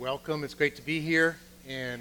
[0.00, 0.44] welcome.
[0.44, 1.36] It's great to be here.
[1.68, 2.00] And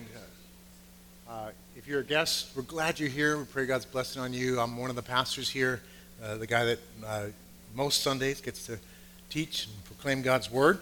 [1.28, 3.38] uh, uh, if you're a guest, we're glad you're here.
[3.38, 4.58] We pray God's blessing on you.
[4.58, 5.82] I'm one of the pastors here,
[6.24, 7.26] uh, the guy that uh,
[7.76, 8.80] most Sundays gets to
[9.30, 10.80] teach and proclaim God's word.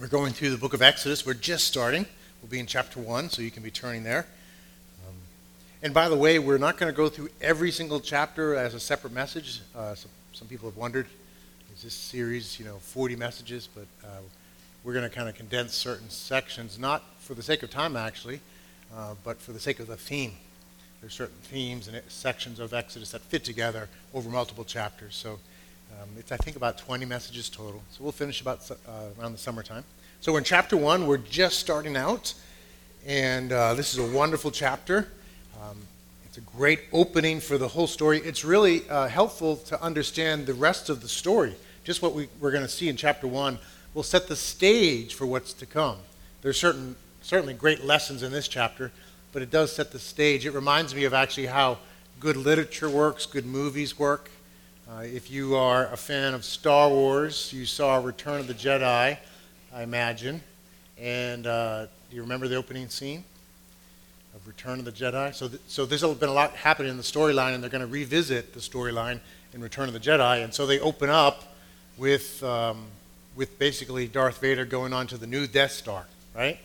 [0.00, 1.26] We're going through the book of Exodus.
[1.26, 2.06] We're just starting.
[2.40, 4.26] We'll be in chapter 1, so you can be turning there.
[5.06, 5.14] Um,
[5.82, 8.80] and by the way, we're not going to go through every single chapter as a
[8.80, 9.60] separate message.
[9.76, 9.94] Uh,
[10.32, 11.08] some, people have wondered,
[11.76, 13.68] is this series, you know, 40 messages?
[13.74, 14.22] But uh,
[14.84, 18.40] we're going to kind of condense certain sections, not for the sake of time actually,
[18.94, 20.32] uh, but for the sake of the theme.
[21.00, 25.16] There's certain themes and sections of Exodus that fit together over multiple chapters.
[25.16, 25.38] So
[26.00, 27.82] um, it's, I think, about 20 messages total.
[27.90, 28.74] So we'll finish about uh,
[29.18, 29.84] around the summertime.
[30.20, 31.06] So we're in chapter one.
[31.06, 32.34] We're just starting out,
[33.04, 35.08] and uh, this is a wonderful chapter.
[35.60, 35.76] Um,
[36.24, 38.18] it's a great opening for the whole story.
[38.18, 41.54] It's really uh, helpful to understand the rest of the story.
[41.82, 43.58] Just what we, we're going to see in chapter one
[43.94, 45.98] will set the stage for what's to come.
[46.40, 48.90] There's certain, certainly great lessons in this chapter,
[49.32, 50.46] but it does set the stage.
[50.46, 51.78] It reminds me of actually how
[52.20, 54.30] good literature works, good movies work.
[54.90, 59.16] Uh, if you are a fan of Star Wars, you saw Return of the Jedi,
[59.74, 60.42] I imagine.
[60.98, 63.24] And uh, do you remember the opening scene
[64.34, 65.34] of Return of the Jedi?
[65.34, 67.86] So, th- so there's been a lot happening in the storyline, and they're going to
[67.86, 69.20] revisit the storyline
[69.52, 70.44] in Return of the Jedi.
[70.44, 71.56] And so they open up
[71.96, 72.86] with um,
[73.34, 76.58] with basically Darth Vader going on to the new Death Star, right?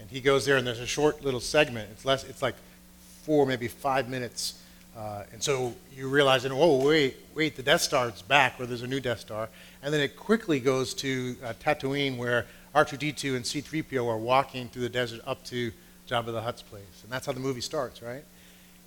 [0.00, 1.90] And he goes there, and there's a short little segment.
[1.92, 2.24] It's less.
[2.24, 2.54] It's like
[3.22, 4.62] four, maybe five minutes.
[4.96, 8.82] Uh, and so you realize, and oh wait, wait, the Death Star's back, where there's
[8.82, 9.48] a new Death Star,
[9.82, 14.82] and then it quickly goes to uh, Tatooine, where R2D2 and C3PO are walking through
[14.82, 15.72] the desert up to
[16.08, 18.24] Jabba the Hutt's place, and that's how the movie starts, right?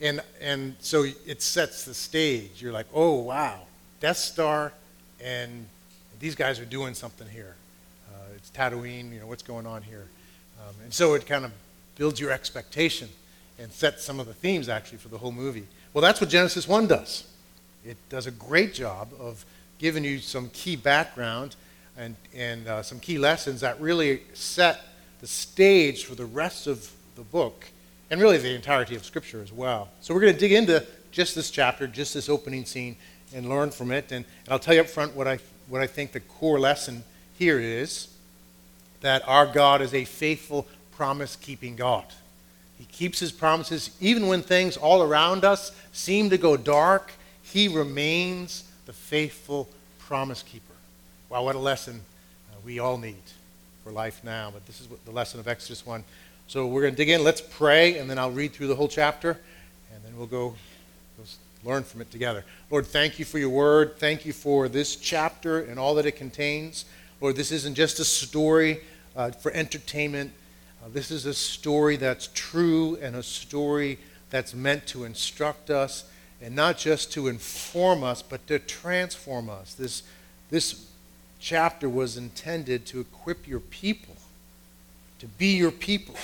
[0.02, 2.62] And and so it sets the stage.
[2.62, 3.62] You're like, oh wow,
[4.00, 4.74] Death Star,
[5.22, 5.68] and
[6.20, 7.56] these guys are doing something here.
[8.12, 10.08] Uh, it's Tatooine, you know, what's going on here?
[10.60, 11.52] Um, and so it kind of
[11.96, 13.10] builds your expectation
[13.58, 15.66] and sets some of the themes actually for the whole movie.
[15.94, 17.28] Well, that's what Genesis 1 does.
[17.86, 19.46] It does a great job of
[19.78, 21.56] giving you some key background
[21.98, 24.82] and, and uh, some key lessons that really set
[25.22, 27.66] the stage for the rest of the book
[28.12, 29.90] and really the entirety of Scripture as well.
[30.02, 32.96] So we're going to dig into just this chapter, just this opening scene,
[33.34, 34.12] and learn from it.
[34.12, 37.04] And, and I'll tell you up front what I what I think the core lesson
[37.38, 38.08] here is
[39.02, 42.06] that our God is a faithful, promise keeping God.
[42.78, 47.12] He keeps his promises even when things all around us seem to go dark.
[47.44, 49.70] He remains the faithful
[50.00, 50.66] promise keeper.
[51.30, 52.02] Wow, what a lesson
[52.52, 53.16] uh, we all need
[53.84, 54.52] for life now.
[54.52, 56.04] But this is what the lesson of Exodus 1.
[56.48, 57.24] So we're going to dig in.
[57.24, 59.38] Let's pray, and then I'll read through the whole chapter,
[59.94, 60.56] and then we'll go
[61.64, 62.46] learn from it together.
[62.70, 63.98] Lord, thank you for your word.
[63.98, 66.86] Thank you for this chapter and all that it contains.
[67.22, 68.82] Lord, this isn't just a story
[69.16, 70.32] uh, for entertainment.
[70.84, 74.00] Uh, this is a story that's true and a story
[74.30, 76.10] that's meant to instruct us
[76.42, 79.74] and not just to inform us, but to transform us.
[79.74, 80.04] This,
[80.50, 80.86] this
[81.40, 84.16] chapter was intended to equip your people,
[85.20, 86.16] to be your people.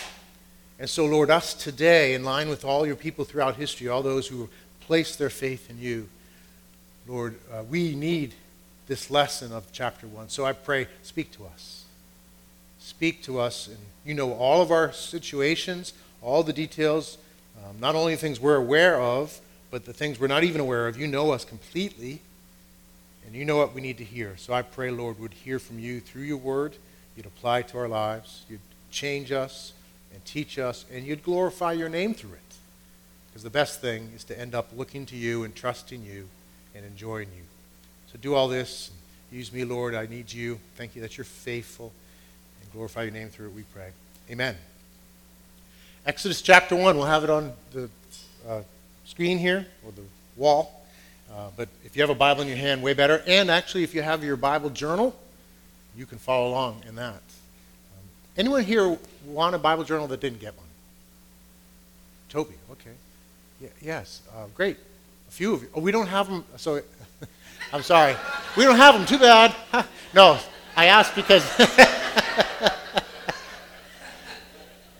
[0.79, 4.28] And so, Lord, us today, in line with all your people throughout history, all those
[4.28, 4.50] who
[4.85, 6.07] place their faith in you.
[7.07, 8.34] Lord, uh, we need
[8.88, 10.29] this lesson of chapter 1.
[10.29, 11.85] So I pray, speak to us.
[12.79, 13.68] Speak to us.
[13.68, 17.18] And you know all of our situations, all the details,
[17.63, 19.40] um, not only the things we're aware of,
[19.72, 20.97] but the things we're not even aware of.
[20.97, 22.22] You know us completely,
[23.25, 24.35] and you know what we need to hear.
[24.38, 26.75] So I pray, Lord, we'd hear from you through your word.
[27.18, 28.45] You'd apply to our lives.
[28.50, 28.59] You'd
[28.91, 29.74] change us
[30.13, 32.44] and teach us, and you'd glorify your name through it.
[33.35, 36.29] Because the best thing is to end up looking to you and trusting you
[36.73, 37.44] and enjoying you.
[38.09, 38.91] So do all this.
[39.29, 39.94] Use me, Lord.
[39.94, 40.57] I need you.
[40.78, 41.91] Thank you that you're faithful.
[42.62, 43.90] And glorify your name through it, we pray.
[44.31, 44.56] Amen.
[46.06, 46.95] Exodus chapter 1.
[46.95, 47.90] We'll have it on the
[48.47, 48.62] uh,
[49.03, 50.03] screen here or the
[50.38, 50.85] wall.
[51.29, 53.22] Uh, but if you have a Bible in your hand, way better.
[53.28, 55.13] And actually, if you have your Bible journal,
[55.97, 57.16] you can follow along in that.
[57.16, 58.06] Um,
[58.38, 60.68] anyone here want a Bible journal that didn't get one?
[62.30, 62.92] Toby, okay
[63.81, 64.78] yes, uh, great.
[65.28, 65.69] A few of you.
[65.74, 66.46] Oh, we don't have them.
[66.57, 66.81] So
[67.74, 68.16] I'm sorry.
[68.56, 69.06] We don't have them.
[69.06, 69.56] Too bad.
[70.13, 70.38] no,
[70.75, 71.44] I asked because.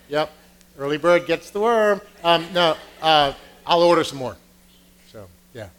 [0.10, 0.32] yep.
[0.78, 2.02] Early bird gets the worm.
[2.24, 3.32] Um, no, uh,
[3.66, 4.36] I'll order some more.
[5.10, 5.70] So yeah,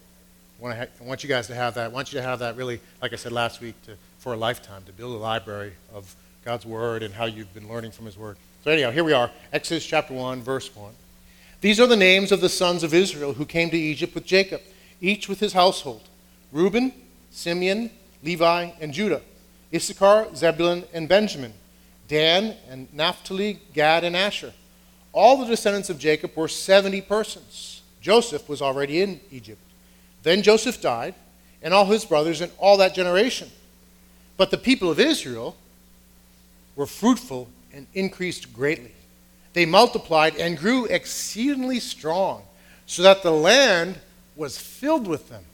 [0.58, 1.84] I want, ha- I want you guys to have that.
[1.84, 4.36] I want you to have that really, like I said last week, to, for a
[4.36, 8.16] lifetime to build a library of God's word and how you've been learning from His
[8.16, 8.38] word.
[8.64, 10.94] So anyhow, here we are, Exodus chapter one, verse one.
[11.60, 14.60] These are the names of the sons of Israel who came to Egypt with Jacob,
[15.00, 16.02] each with his household
[16.52, 16.92] Reuben,
[17.30, 17.90] Simeon,
[18.22, 19.22] Levi, and Judah,
[19.74, 21.52] Issachar, Zebulun, and Benjamin.
[22.08, 24.52] Dan and Naphtali, Gad, and Asher.
[25.12, 27.82] All the descendants of Jacob were 70 persons.
[28.00, 29.60] Joseph was already in Egypt.
[30.22, 31.14] Then Joseph died,
[31.62, 33.50] and all his brothers, and all that generation.
[34.36, 35.56] But the people of Israel
[36.76, 38.92] were fruitful and increased greatly.
[39.56, 42.42] They multiplied and grew exceedingly strong,
[42.84, 43.98] so that the land
[44.36, 45.44] was filled with them.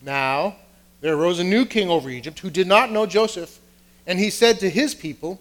[0.00, 0.56] Now
[1.00, 3.60] there arose a new king over Egypt who did not know Joseph,
[4.04, 5.40] and he said to his people,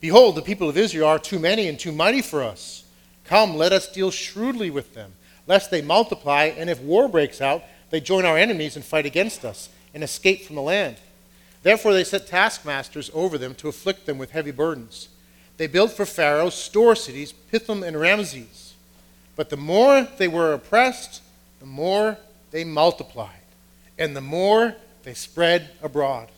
[0.00, 2.84] Behold, the people of Israel are too many and too mighty for us.
[3.26, 5.12] Come, let us deal shrewdly with them,
[5.46, 9.44] lest they multiply, and if war breaks out, they join our enemies and fight against
[9.44, 10.96] us, and escape from the land.
[11.62, 15.10] Therefore, they set taskmasters over them to afflict them with heavy burdens.
[15.58, 18.74] They built for Pharaoh store cities, Pithom and Ramses.
[19.36, 21.20] But the more they were oppressed,
[21.60, 22.16] the more
[22.50, 23.30] they multiplied,
[23.98, 26.28] and the more they spread abroad.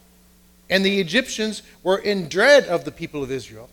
[0.68, 3.68] And the Egyptians were in dread of the people of Israel.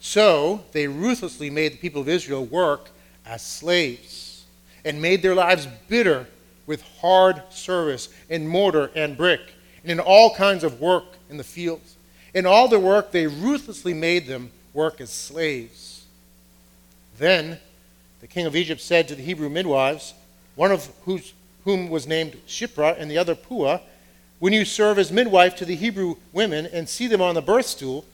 [0.00, 2.90] So they ruthlessly made the people of Israel work
[3.24, 4.44] as slaves
[4.84, 6.26] and made their lives bitter
[6.66, 9.40] with hard service in mortar and brick
[9.82, 11.96] and in all kinds of work in the fields.
[12.34, 16.04] In all their work, they ruthlessly made them work as slaves.
[17.18, 17.58] Then
[18.20, 20.14] the king of Egypt said to the Hebrew midwives,
[20.56, 21.32] one of whose,
[21.64, 23.80] whom was named Shiphrah and the other Puah,
[24.40, 27.66] When you serve as midwife to the Hebrew women and see them on the birth
[27.66, 28.04] stool,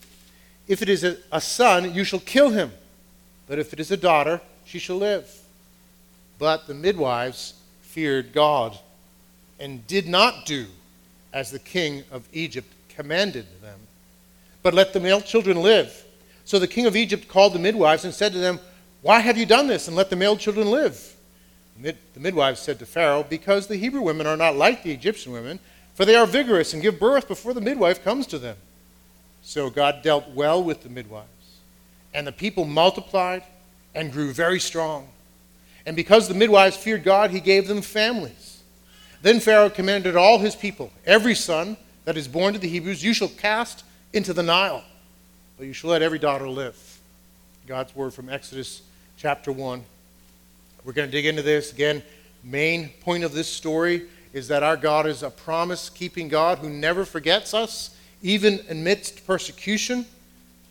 [0.68, 2.70] if it is a, a son, you shall kill him.
[3.48, 5.28] But if it is a daughter, she shall live.
[6.38, 8.78] But the midwives feared God
[9.58, 10.66] and did not do
[11.32, 13.78] as the king of Egypt commanded them,
[14.62, 16.04] but let the male children live.
[16.50, 18.58] So the king of Egypt called the midwives and said to them,
[19.02, 21.14] Why have you done this and let the male children live?
[21.80, 25.60] The midwives said to Pharaoh, Because the Hebrew women are not like the Egyptian women,
[25.94, 28.56] for they are vigorous and give birth before the midwife comes to them.
[29.42, 31.28] So God dealt well with the midwives,
[32.12, 33.44] and the people multiplied
[33.94, 35.06] and grew very strong.
[35.86, 38.64] And because the midwives feared God, he gave them families.
[39.22, 41.76] Then Pharaoh commanded all his people, Every son
[42.06, 44.82] that is born to the Hebrews you shall cast into the Nile,
[45.60, 46.98] but you shall let every daughter live.
[47.66, 48.80] God's word from Exodus
[49.18, 49.84] chapter 1.
[50.84, 51.70] We're going to dig into this.
[51.70, 52.02] Again,
[52.42, 56.70] main point of this story is that our God is a promise keeping God who
[56.70, 60.06] never forgets us, even amidst persecution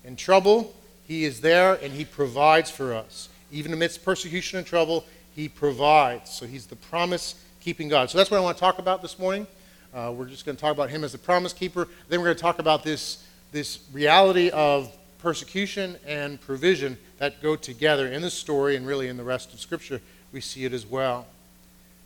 [0.04, 0.74] and trouble.
[1.08, 3.30] He is there and He provides for us.
[3.52, 5.06] Even amidst persecution and trouble,
[5.36, 6.32] He provides.
[6.32, 8.10] So He's the promise keeping God.
[8.10, 9.46] So that's what I want to talk about this morning.
[9.94, 11.88] Uh, we're just going to talk about Him as the promise keeper.
[12.10, 17.56] Then we're going to talk about this, this reality of persecution and provision that go
[17.56, 20.02] together in the story and really in the rest of Scripture.
[20.32, 21.28] We see it as well.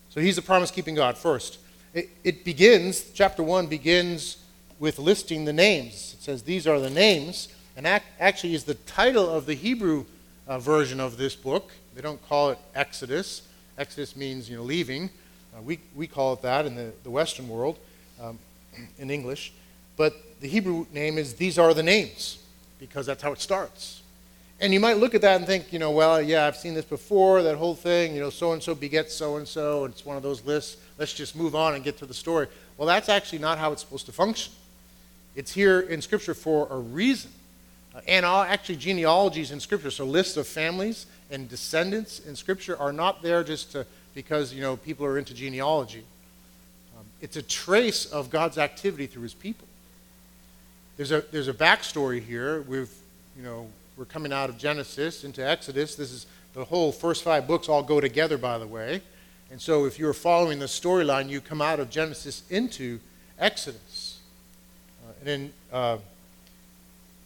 [0.09, 1.59] So He's the promise keeping God first.
[1.93, 4.37] It, it begins, chapter 1 begins
[4.79, 6.15] with listing the names.
[6.17, 7.49] It says, These are the names.
[7.75, 10.05] And act, actually is the title of the Hebrew
[10.47, 11.71] uh, version of this book.
[11.95, 13.43] They don't call it Exodus.
[13.77, 15.09] Exodus means you know leaving.
[15.55, 17.77] Uh, we, we call it that in the, the Western world
[18.21, 18.39] um,
[18.97, 19.53] in English.
[19.95, 22.39] But the Hebrew name is These Are the Names
[22.79, 24.01] because that's how it starts.
[24.59, 26.85] And you might look at that and think, you know, well, yeah, I've seen this
[26.85, 30.05] before, that whole thing, you know, so and so begets so and so, and it's
[30.05, 30.77] one of those lists.
[30.97, 32.47] Let's just move on and get to the story.
[32.77, 34.53] Well, that's actually not how it's supposed to function.
[35.35, 37.31] It's here in Scripture for a reason.
[37.95, 42.77] Uh, and all, actually, genealogies in Scripture, so lists of families and descendants in Scripture,
[42.77, 46.03] are not there just to, because you know people are into genealogy.
[46.97, 49.67] Um, it's a trace of God's activity through His people.
[50.97, 52.61] There's a there's a backstory here.
[52.61, 52.91] We've
[53.35, 55.95] you know we're coming out of Genesis into Exodus.
[55.95, 59.01] This is the whole first five books all go together, by the way.
[59.51, 62.99] And so, if you're following the storyline, you come out of Genesis into
[63.39, 64.19] Exodus.
[65.03, 65.97] Uh, and in uh,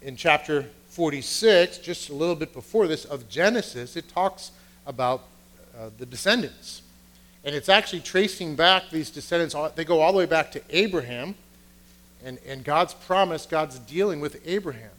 [0.02, 4.52] in chapter 46, just a little bit before this, of Genesis, it talks
[4.86, 5.24] about
[5.78, 6.82] uh, the descendants.
[7.44, 11.36] And it's actually tracing back these descendants, they go all the way back to Abraham
[12.28, 14.92] and, and God's promise, God's dealing with Abraham.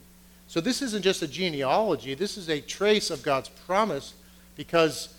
[0.47, 4.15] So this isn't just a genealogy, this is a trace of God's promise
[4.57, 5.15] because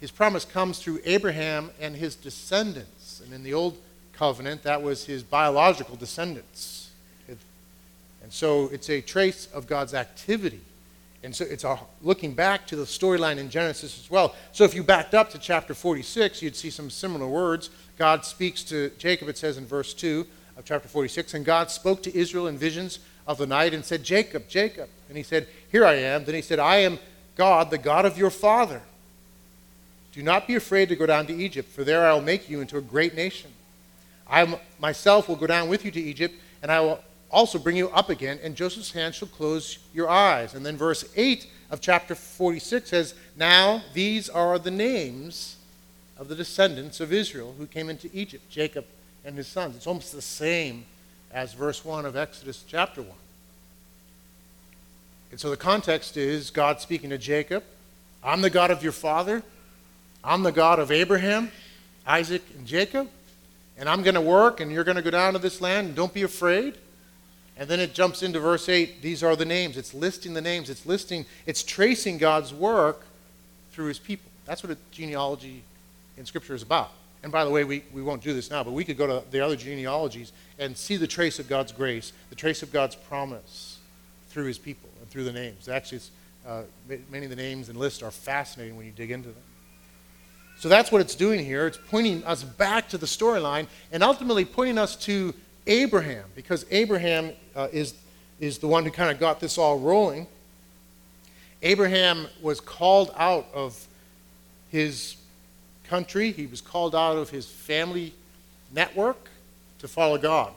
[0.00, 3.20] his promise comes through Abraham and his descendants.
[3.24, 3.76] And in the old
[4.12, 6.90] covenant, that was his biological descendants.
[7.28, 10.60] And so it's a trace of God's activity.
[11.24, 14.36] And so it's a, looking back to the storyline in Genesis as well.
[14.52, 17.70] So if you backed up to chapter 46, you'd see some similar words.
[17.98, 20.24] God speaks to Jacob, it says in verse 2
[20.56, 24.02] of chapter 46, and God spoke to Israel in visions of the night and said,
[24.02, 24.88] Jacob, Jacob.
[25.08, 26.24] And he said, Here I am.
[26.24, 26.98] Then he said, I am
[27.36, 28.80] God, the God of your father.
[30.12, 32.60] Do not be afraid to go down to Egypt, for there I will make you
[32.60, 33.50] into a great nation.
[34.28, 37.90] I myself will go down with you to Egypt, and I will also bring you
[37.90, 40.54] up again, and Joseph's hand shall close your eyes.
[40.54, 45.56] And then verse 8 of chapter 46 says, Now these are the names
[46.16, 48.86] of the descendants of Israel who came into Egypt, Jacob
[49.26, 49.74] and his sons.
[49.74, 50.84] It's almost the same
[51.32, 53.10] as verse 1 of Exodus chapter 1.
[55.32, 57.64] And so the context is God speaking to Jacob
[58.22, 59.42] I'm the God of your father,
[60.24, 61.50] I'm the God of Abraham,
[62.06, 63.08] Isaac, and Jacob,
[63.76, 65.96] and I'm going to work, and you're going to go down to this land, and
[65.96, 66.76] don't be afraid.
[67.58, 69.00] And then it jumps into verse 8.
[69.00, 69.76] These are the names.
[69.76, 70.70] It's listing the names.
[70.70, 73.02] It's listing, it's tracing God's work
[73.72, 74.30] through his people.
[74.44, 75.62] That's what a genealogy
[76.16, 76.90] in Scripture is about.
[77.22, 79.22] And by the way, we, we won't do this now, but we could go to
[79.30, 83.78] the other genealogies and see the trace of God's grace, the trace of God's promise
[84.28, 85.68] through his people and through the names.
[85.68, 86.00] Actually,
[86.46, 86.62] uh,
[87.10, 89.42] many of the names and lists are fascinating when you dig into them.
[90.58, 91.66] So that's what it's doing here.
[91.66, 95.34] It's pointing us back to the storyline and ultimately pointing us to
[95.66, 97.94] Abraham, because Abraham uh, is,
[98.38, 100.28] is the one who kind of got this all rolling.
[101.62, 103.86] Abraham was called out of
[104.70, 105.16] his
[105.88, 108.12] country, he was called out of his family
[108.72, 109.28] network
[109.78, 110.52] to follow God.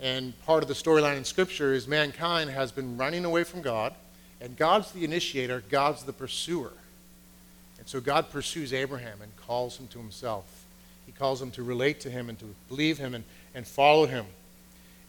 [0.00, 3.94] And part of the storyline in Scripture is mankind has been running away from God,
[4.40, 6.72] and God's the initiator, God's the pursuer.
[7.78, 10.64] And so God pursues Abraham and calls him to himself.
[11.06, 13.24] He calls him to relate to him and to believe him and
[13.54, 14.24] and follow him.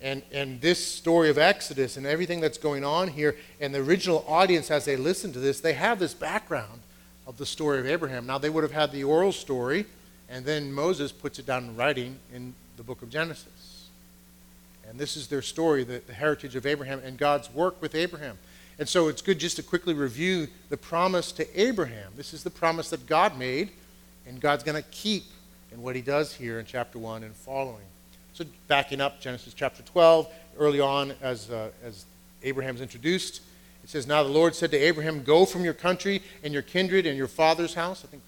[0.02, 4.26] And, and this story of Exodus and everything that's going on here, and the original
[4.28, 6.82] audience, as they listen to this, they have this background
[7.30, 8.26] of the story of Abraham.
[8.26, 9.86] Now, they would have had the oral story,
[10.30, 13.88] and then Moses puts it down in writing in the book of Genesis.
[14.90, 18.40] And this is their story, the, the heritage of Abraham and God's work with Abraham.
[18.80, 22.14] And so it's good just to quickly review the promise to Abraham.
[22.18, 23.70] This is the promise that God made,
[24.26, 25.26] and God's going to keep
[25.72, 27.86] in what he does here in chapter 1 and following.
[28.34, 32.06] So, backing up, Genesis chapter 12, early on, as, uh, as
[32.42, 33.42] Abraham's introduced,
[33.84, 37.06] it says, Now the Lord said to Abraham, Go from your country and your kindred
[37.06, 38.04] and your father's house.
[38.04, 38.24] I think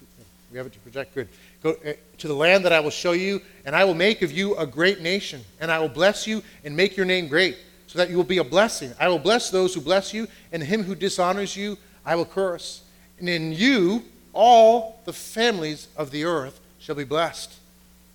[0.52, 1.14] we have it to project.
[1.14, 1.28] Good.
[1.62, 4.30] Go uh, to the land that I will show you, and I will make of
[4.30, 7.56] you a great nation, and I will bless you and make your name great,
[7.86, 8.92] so that you will be a blessing.
[9.00, 12.82] I will bless those who bless you, and him who dishonors you, I will curse.
[13.18, 17.54] And in you, all the families of the earth shall be blessed.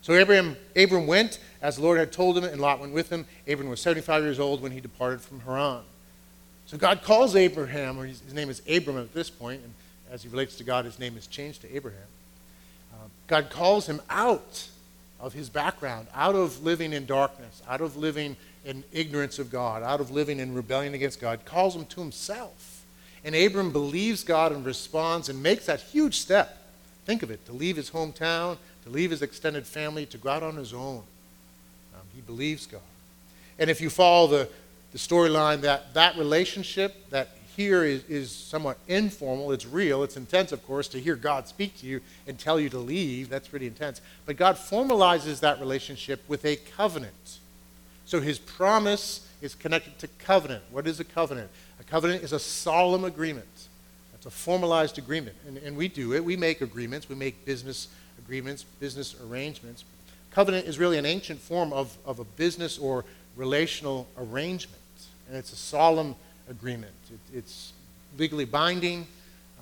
[0.01, 3.25] So Abraham, Abram went as the Lord had told him, and Lot went with him.
[3.48, 5.82] Abram was 75 years old when he departed from Haran.
[6.67, 9.74] So God calls Abraham, or his, name is Abram at this point, and
[10.12, 12.01] as he relates to God, his name is changed to Abraham.
[12.93, 14.67] Uh, God calls him out
[15.19, 19.81] of his background, out of living in darkness, out of living in ignorance of God,
[19.81, 22.83] out of living in rebellion against God, calls him to himself.
[23.24, 26.57] And Abram believes God and responds and makes that huge step.
[27.05, 30.43] Think of it to leave his hometown, to leave his extended family, to go out
[30.43, 31.03] on his own.
[31.95, 32.81] Um, he believes God.
[33.57, 34.50] And if you follow the,
[34.91, 40.51] the storyline, that, that relationship that here is, is somewhat informal, it's real, it's intense,
[40.51, 43.29] of course, to hear God speak to you and tell you to leave.
[43.29, 44.00] That's pretty intense.
[44.27, 47.39] But God formalizes that relationship with a covenant.
[48.06, 50.63] So his promise is connected to covenant.
[50.72, 51.50] What is a covenant?
[51.79, 53.67] A covenant is a solemn agreement.
[54.13, 55.36] It's a formalized agreement.
[55.48, 56.24] And, and we do it.
[56.24, 57.10] We make agreements.
[57.10, 57.88] We make business
[58.20, 59.84] agreements, business arrangements.
[60.32, 63.03] Covenant is really an ancient form of, of a business or
[63.38, 64.82] relational arrangement,
[65.27, 66.15] and it's a solemn
[66.50, 66.94] agreement.
[67.12, 67.74] It, it's
[68.17, 69.08] legally binding.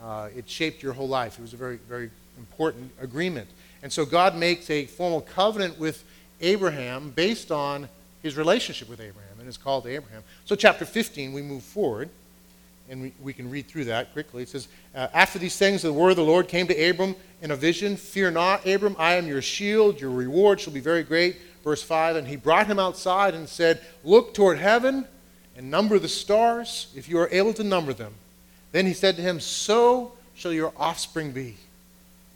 [0.03, 1.37] Uh, it shaped your whole life.
[1.37, 3.47] It was a very, very important agreement.
[3.83, 6.03] And so God makes a formal covenant with
[6.41, 7.87] Abraham based on
[8.23, 10.23] his relationship with Abraham, and it's called to Abraham.
[10.45, 12.09] So, chapter 15, we move forward
[12.89, 14.43] and we, we can read through that quickly.
[14.43, 17.51] It says, uh, After these things, the word of the Lord came to Abram in
[17.51, 19.99] a vision Fear not, Abram, I am your shield.
[19.99, 21.37] Your reward shall be very great.
[21.65, 25.05] Verse 5 And he brought him outside and said, Look toward heaven
[25.57, 28.13] and number the stars, if you are able to number them.
[28.71, 31.57] Then he said to him, So shall your offspring be.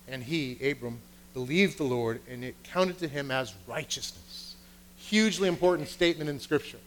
[0.07, 1.00] And he, Abram,
[1.33, 4.55] believed the Lord, and it counted to him as righteousness.
[4.98, 6.79] Hugely important statement in Scripture.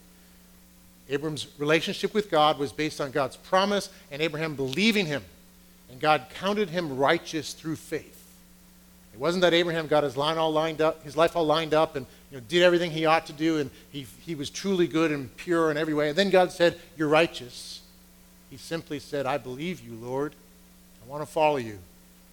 [1.09, 5.23] Abram's relationship with God was based on God's promise and Abraham believing him.
[5.91, 8.19] And God counted him righteous through faith.
[9.13, 11.97] It wasn't that Abraham got his line all lined up, his life all lined up,
[11.97, 15.13] and you know, did everything he ought to do, and he, he was truly good
[15.13, 16.09] and pure in every way.
[16.09, 17.83] And then God said, You're righteous.
[18.51, 20.35] He simply said, I believe you, Lord.
[21.05, 21.79] I want to follow you.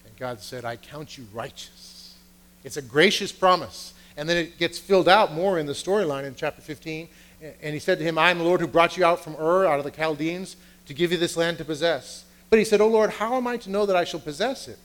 [0.06, 2.16] And God said, I count you righteous.
[2.64, 3.94] It's a gracious promise.
[4.18, 7.08] And then it gets filled out more in the storyline in chapter 15
[7.42, 9.66] and he said to him, I am the Lord who brought you out from Ur,
[9.66, 12.26] out of the Chaldeans, to give you this land to possess.
[12.50, 14.80] But he said, O Lord, how am I to know that I shall possess it?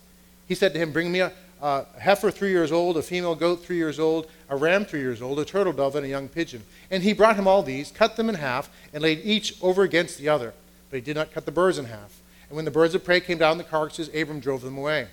[0.47, 1.33] He said to him, Bring me a,
[1.65, 5.23] a heifer three years old, a female goat three years old, a ram three years
[5.23, 6.63] old, a turtle dove, and a young pigeon.
[6.91, 10.19] And he brought him all these, cut them in half, and laid each over against
[10.19, 10.53] the other.
[10.91, 12.21] But he did not cut the birds in half.
[12.51, 15.09] And when the birds of prey came down the carcasses, Abram drove them away.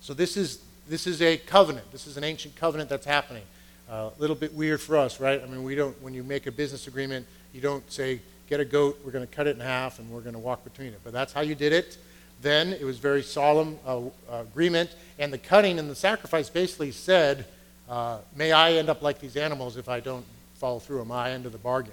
[0.00, 1.90] So this is, this is a covenant.
[1.90, 3.42] This is an ancient covenant that's happening.
[3.90, 5.42] A uh, little bit weird for us, right?
[5.42, 8.64] I mean, we don't, when you make a business agreement, you don't say, get a
[8.64, 11.00] goat, we're going to cut it in half, and we're going to walk between it.
[11.02, 11.98] But that's how you did it
[12.42, 12.72] then.
[12.72, 14.90] It was very solemn uh, uh, agreement.
[15.18, 17.46] And the cutting and the sacrifice basically said,
[17.88, 21.30] uh, may I end up like these animals if I don't follow through on my
[21.30, 21.92] end of the bargain.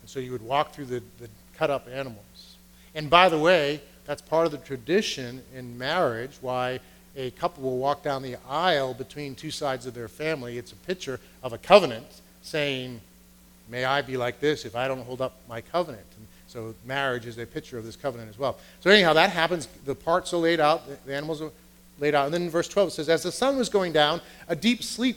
[0.00, 2.56] And so you would walk through the, the cut up animals.
[2.94, 6.80] And by the way, that's part of the tradition in marriage why
[7.16, 10.58] a couple will walk down the aisle between two sides of their family.
[10.58, 12.06] It's a picture of a covenant
[12.42, 13.00] saying,
[13.68, 16.04] May I be like this if I don't hold up my covenant.
[16.18, 18.58] And so marriage is a picture of this covenant as well.
[18.80, 19.66] So anyhow, that happens.
[19.86, 21.50] The parts are laid out, the animals are
[21.98, 22.26] laid out.
[22.26, 24.82] And then in verse 12 it says, As the sun was going down, a deep
[24.82, 25.16] sleep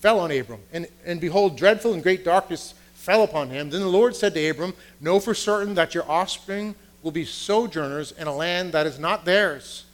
[0.00, 0.60] fell on Abram.
[0.74, 3.70] And, and behold, dreadful and great darkness fell upon him.
[3.70, 8.12] Then the Lord said to Abram, Know for certain that your offspring will be sojourners
[8.12, 9.86] in a land that is not theirs,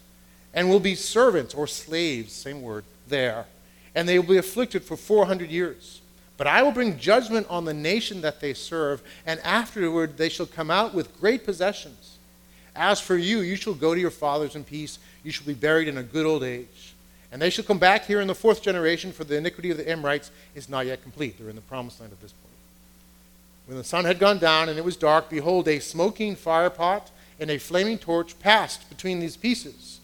[0.53, 3.47] and will be servants or slaves, same word, there.
[3.95, 6.01] And they will be afflicted for 400 years.
[6.37, 10.47] But I will bring judgment on the nation that they serve, and afterward they shall
[10.47, 12.17] come out with great possessions.
[12.75, 14.99] As for you, you shall go to your fathers in peace.
[15.23, 16.95] You shall be buried in a good old age.
[17.31, 19.89] And they shall come back here in the fourth generation, for the iniquity of the
[19.89, 21.39] Amorites is not yet complete.
[21.39, 22.53] They're in the promised land at this point.
[23.67, 27.51] When the sun had gone down and it was dark, behold, a smoking firepot and
[27.51, 30.01] a flaming torch passed between these pieces.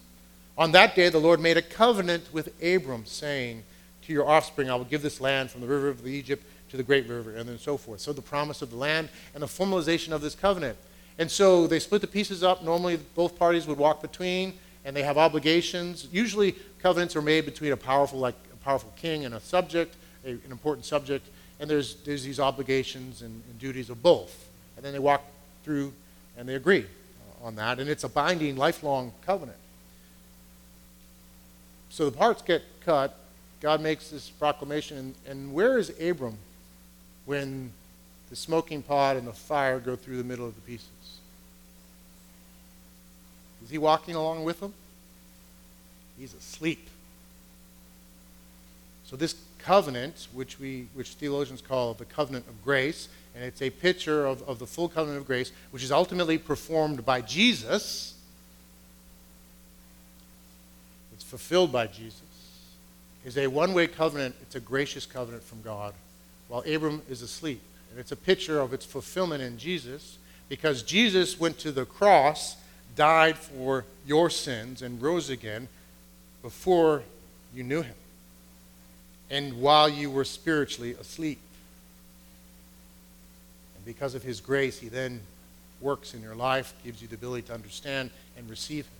[0.56, 3.62] On that day, the Lord made a covenant with Abram, saying,
[4.08, 6.82] to your offspring, I will give this land from the river of Egypt to the
[6.82, 8.00] great river, and then so forth.
[8.00, 10.78] So the promise of the land and the formalization of this covenant.
[11.18, 12.64] And so they split the pieces up.
[12.64, 14.54] Normally, both parties would walk between,
[14.86, 16.08] and they have obligations.
[16.10, 20.30] Usually, covenants are made between a powerful, like a powerful king and a subject, a,
[20.30, 21.28] an important subject.
[21.60, 24.48] And there's, there's these obligations and, and duties of both.
[24.76, 25.22] And then they walk
[25.64, 25.92] through
[26.38, 26.86] and they agree
[27.42, 27.78] on that.
[27.78, 29.58] And it's a binding, lifelong covenant.
[31.90, 33.18] So the parts get cut,
[33.60, 34.98] God makes this proclamation.
[34.98, 36.38] And, and where is Abram
[37.26, 37.72] when
[38.30, 40.88] the smoking pot and the fire go through the middle of the pieces?
[43.64, 44.72] Is he walking along with them?
[46.18, 46.88] He's asleep.
[49.04, 53.70] So this covenant, which we which theologians call the covenant of grace, and it's a
[53.70, 58.14] picture of, of the full covenant of grace, which is ultimately performed by Jesus.
[61.12, 62.37] It's fulfilled by Jesus
[63.28, 64.34] is a one way covenant.
[64.40, 65.92] It's a gracious covenant from God
[66.48, 67.60] while Abram is asleep.
[67.90, 70.16] And it's a picture of its fulfillment in Jesus
[70.48, 72.56] because Jesus went to the cross,
[72.96, 75.68] died for your sins, and rose again
[76.40, 77.02] before
[77.54, 77.94] you knew him
[79.30, 81.38] and while you were spiritually asleep.
[83.76, 85.20] And because of his grace, he then
[85.82, 88.92] works in your life, gives you the ability to understand and receive him.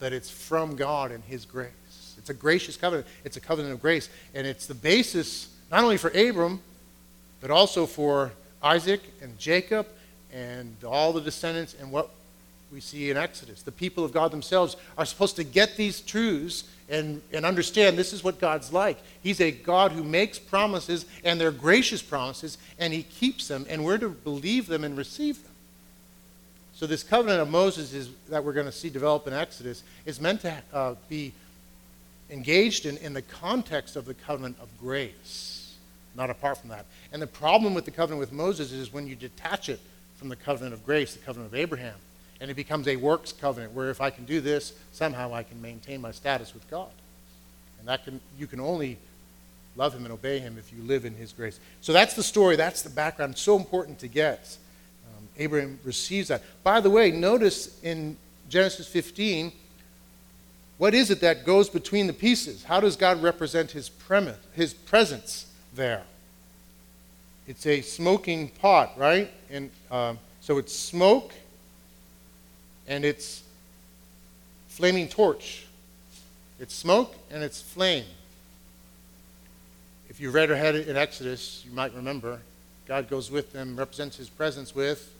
[0.00, 1.70] That it's from God and his grace.
[2.18, 3.06] It's a gracious covenant.
[3.24, 4.08] It's a covenant of grace.
[4.34, 6.60] And it's the basis not only for Abram,
[7.40, 9.86] but also for Isaac and Jacob
[10.32, 12.10] and all the descendants and what
[12.72, 13.62] we see in Exodus.
[13.62, 18.12] The people of God themselves are supposed to get these truths and, and understand this
[18.12, 18.98] is what God's like.
[19.22, 23.84] He's a God who makes promises, and they're gracious promises, and He keeps them, and
[23.84, 25.52] we're to believe them and receive them.
[26.74, 30.20] So, this covenant of Moses is, that we're going to see develop in Exodus is
[30.20, 31.32] meant to uh, be
[32.30, 35.76] engaged in, in the context of the covenant of grace,
[36.16, 36.86] not apart from that.
[37.12, 39.80] And the problem with the covenant with Moses is when you detach it
[40.16, 41.96] from the covenant of grace, the covenant of Abraham,
[42.40, 45.60] and it becomes a works covenant where if I can do this, somehow I can
[45.62, 46.90] maintain my status with God.
[47.78, 48.98] And that can you can only
[49.76, 51.58] love him and obey him if you live in his grace.
[51.80, 53.36] So that's the story, that's the background.
[53.36, 54.56] So important to get.
[55.06, 56.42] Um, Abraham receives that.
[56.62, 58.16] By the way, notice in
[58.48, 59.52] Genesis 15,
[60.78, 62.64] what is it that goes between the pieces?
[62.64, 66.02] How does God represent his, premise, his presence there?
[67.46, 69.30] It's a smoking pot, right?
[69.50, 71.32] And um, so it's smoke
[72.88, 73.42] and it's
[74.68, 75.66] flaming torch.
[76.58, 78.04] It's smoke and it's flame.
[80.08, 82.40] If you read ahead in Exodus, you might remember
[82.86, 85.14] God goes with them, represents his presence with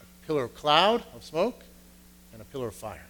[0.00, 1.62] a pillar of cloud of smoke
[2.32, 3.06] and a pillar of fire.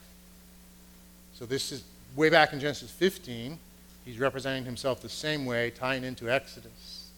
[1.43, 1.83] So this is
[2.15, 3.59] way back in Genesis 15.
[4.05, 7.09] He's representing himself the same way, tying into Exodus.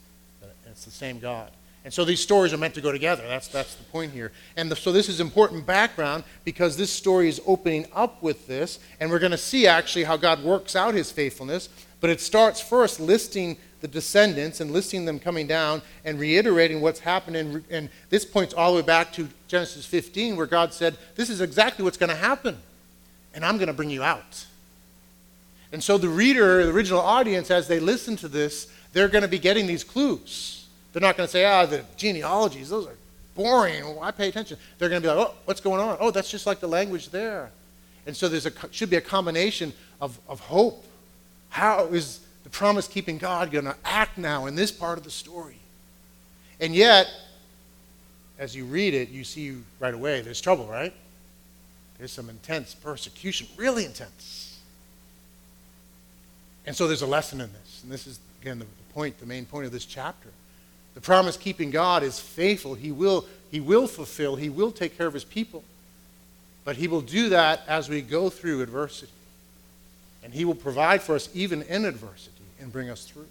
[0.66, 1.50] It's the same God.
[1.84, 3.22] And so these stories are meant to go together.
[3.28, 4.32] That's, that's the point here.
[4.56, 8.78] And the, so this is important background because this story is opening up with this.
[8.98, 11.68] And we're going to see actually how God works out his faithfulness.
[12.00, 17.00] But it starts first listing the descendants and listing them coming down and reiterating what's
[17.00, 17.36] happened.
[17.36, 21.28] And, and this points all the way back to Genesis 15, where God said, This
[21.28, 22.56] is exactly what's going to happen.
[23.34, 24.46] And I'm going to bring you out.
[25.72, 29.28] And so the reader, the original audience, as they listen to this, they're going to
[29.28, 30.66] be getting these clues.
[30.92, 32.96] They're not going to say, ah, the genealogies, those are
[33.34, 33.82] boring.
[33.82, 34.56] Why pay attention?
[34.78, 35.96] They're going to be like, oh, what's going on?
[35.98, 37.50] Oh, that's just like the language there.
[38.06, 40.84] And so there should be a combination of, of hope.
[41.48, 45.10] How is the promise keeping God going to act now in this part of the
[45.10, 45.58] story?
[46.60, 47.10] And yet,
[48.38, 50.94] as you read it, you see right away there's trouble, right?
[51.98, 54.58] There's some intense persecution, really intense.
[56.66, 57.80] And so there's a lesson in this.
[57.82, 60.28] And this is, again, the point, the main point of this chapter.
[60.94, 62.74] The promise keeping God is faithful.
[62.74, 65.62] He will, he will fulfill, He will take care of His people.
[66.64, 69.12] But He will do that as we go through adversity.
[70.22, 72.30] And He will provide for us even in adversity
[72.60, 73.28] and bring us through.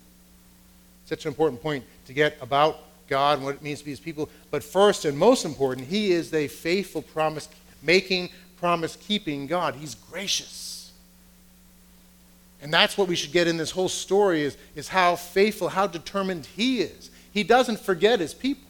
[1.06, 3.99] Such an important point to get about God and what it means to be His
[3.99, 4.30] people.
[4.52, 7.49] But first and most important, He is a faithful promise
[7.82, 8.30] making,
[8.63, 9.76] promise keeping God.
[9.76, 10.93] He's gracious.
[12.62, 15.86] And that's what we should get in this whole story is, is how faithful, how
[15.86, 17.12] determined he is.
[17.34, 18.63] He doesn't forget his people.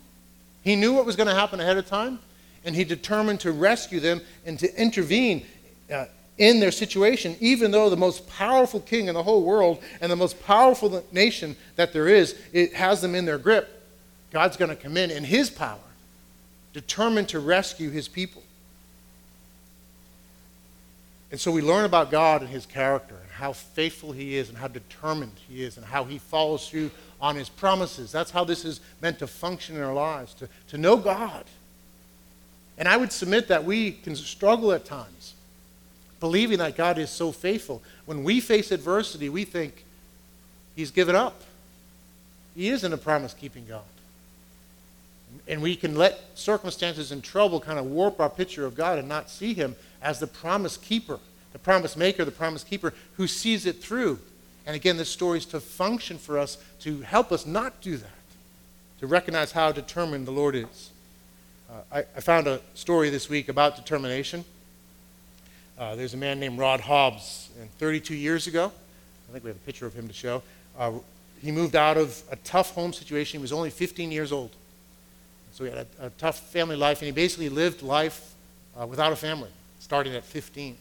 [0.63, 2.17] He knew what was going to happen ahead of time,
[2.65, 5.45] and he determined to rescue them and to intervene
[5.93, 6.06] uh,
[6.39, 10.15] in their situation, even though the most powerful king in the whole world and the
[10.15, 13.69] most powerful nation that there is, it has them in their grip.
[14.32, 15.77] God's going to come in in his power,
[16.73, 18.41] determined to rescue his people.
[21.34, 24.58] And so we learn about God and his character and how faithful he is and
[24.58, 28.12] how determined he is and how he follows through on his promises.
[28.12, 31.46] That's how this is meant to function in our lives, to, to know God.
[32.78, 35.34] And I would submit that we can struggle at times
[36.19, 37.82] believing that God is so faithful.
[38.06, 39.86] When we face adversity, we think
[40.76, 41.41] he's given up.
[42.56, 43.82] He isn't a promise keeping God.
[45.48, 49.10] And we can let circumstances and trouble kind of warp our picture of God and
[49.10, 51.19] not see him as the promise keeper
[51.53, 54.19] the promise maker, the promise keeper, who sees it through.
[54.65, 58.09] And again, this story is to function for us to help us not do that,
[58.99, 60.89] to recognize how determined the Lord is.
[61.69, 64.43] Uh, I, I, found a story this week about determination.
[65.77, 68.71] Uh, there's a man named Rod Hobbs, and 32 years ago,
[69.29, 70.43] I think we have a picture of him to show.
[70.77, 70.93] Uh,
[71.41, 73.39] he moved out of a tough home situation.
[73.39, 74.51] He was only 15 years old.
[75.51, 78.33] So he had a, a tough family life, and he basically lived life
[78.79, 79.49] uh, without a family,
[79.93, 80.75] starting at 15.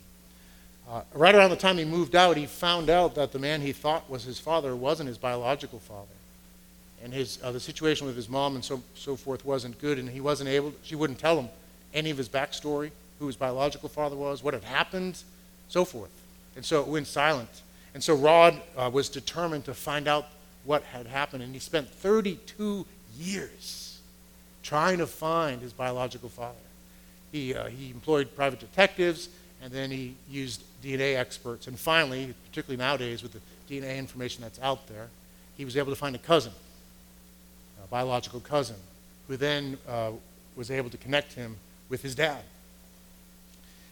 [0.88, 3.70] Uh, right around the time he moved out, he found out that the man he
[3.70, 6.16] thought was his father wasn't his biological father.
[7.04, 10.08] And his, uh, the situation with his mom and so, so forth wasn't good, and
[10.08, 11.50] he wasn't able, she wouldn't tell him
[11.92, 15.22] any of his backstory, who his biological father was, what had happened,
[15.68, 16.08] so forth.
[16.56, 17.50] And so it went silent.
[17.92, 20.24] And so Rod uh, was determined to find out
[20.64, 22.86] what had happened, and he spent 32
[23.18, 24.00] years
[24.62, 26.56] trying to find his biological father.
[27.32, 29.28] He, uh, he employed private detectives,
[29.62, 31.66] and then he used DNA experts.
[31.66, 33.40] And finally, particularly nowadays with the
[33.74, 35.08] DNA information that's out there,
[35.56, 36.52] he was able to find a cousin,
[37.82, 38.76] a biological cousin,
[39.28, 40.10] who then uh,
[40.56, 41.56] was able to connect him
[41.88, 42.42] with his dad.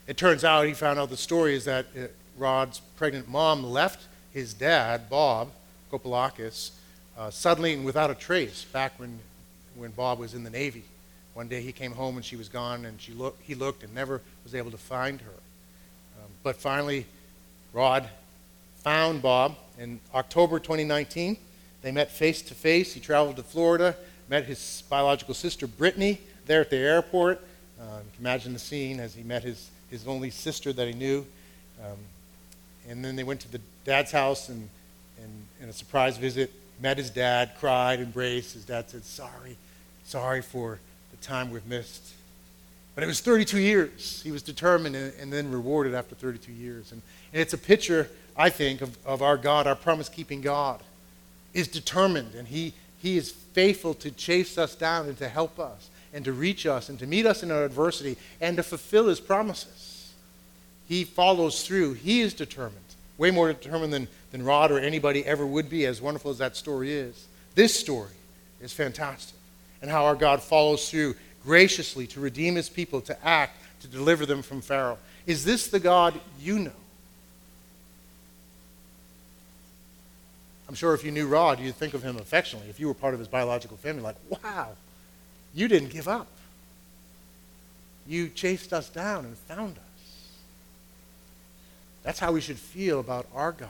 [0.06, 4.06] It turns out he found out the story is that uh, Rod's pregnant mom left
[4.32, 5.50] his dad, Bob
[5.90, 6.70] Kopalakis,
[7.16, 9.18] uh, suddenly and without a trace back when,
[9.76, 10.84] when Bob was in the Navy.
[11.40, 13.94] One day he came home and she was gone, and she look, he looked and
[13.94, 15.32] never was able to find her.
[16.42, 17.06] But finally,
[17.72, 18.10] Rod
[18.84, 21.38] found Bob in October 2019.
[21.80, 22.92] They met face to face.
[22.92, 23.96] He traveled to Florida,
[24.28, 27.40] met his biological sister, Brittany, there at the airport.
[27.80, 30.92] Um, you can imagine the scene as he met his, his only sister that he
[30.92, 31.24] knew.
[31.82, 31.96] Um,
[32.86, 34.68] and then they went to the dad's house and,
[35.16, 38.52] and, and a surprise visit, met his dad, cried, embraced.
[38.52, 39.56] His dad said, Sorry,
[40.04, 40.80] sorry for
[41.20, 42.14] time we've missed.
[42.94, 44.20] But it was 32 years.
[44.22, 46.92] He was determined and, and then rewarded after 32 years.
[46.92, 47.02] And,
[47.32, 50.80] and it's a picture, I think, of, of our God, our promise keeping God,
[51.54, 55.88] is determined and he, he is faithful to chase us down and to help us
[56.12, 59.20] and to reach us and to meet us in our adversity and to fulfill his
[59.20, 60.12] promises.
[60.88, 61.94] He follows through.
[61.94, 62.78] He is determined,
[63.16, 66.56] way more determined than, than Rod or anybody ever would be, as wonderful as that
[66.56, 67.28] story is.
[67.54, 68.10] This story
[68.60, 69.38] is fantastic,
[69.82, 74.26] and how our God follows through graciously to redeem his people, to act, to deliver
[74.26, 74.98] them from Pharaoh.
[75.26, 76.72] Is this the God you know?
[80.68, 82.70] I'm sure if you knew Rod, you'd think of him affectionately.
[82.70, 84.68] If you were part of his biological family, like, wow,
[85.54, 86.28] You didn't give up.
[88.06, 90.28] You chased us down and found us.
[92.02, 93.68] That's how we should feel about our God.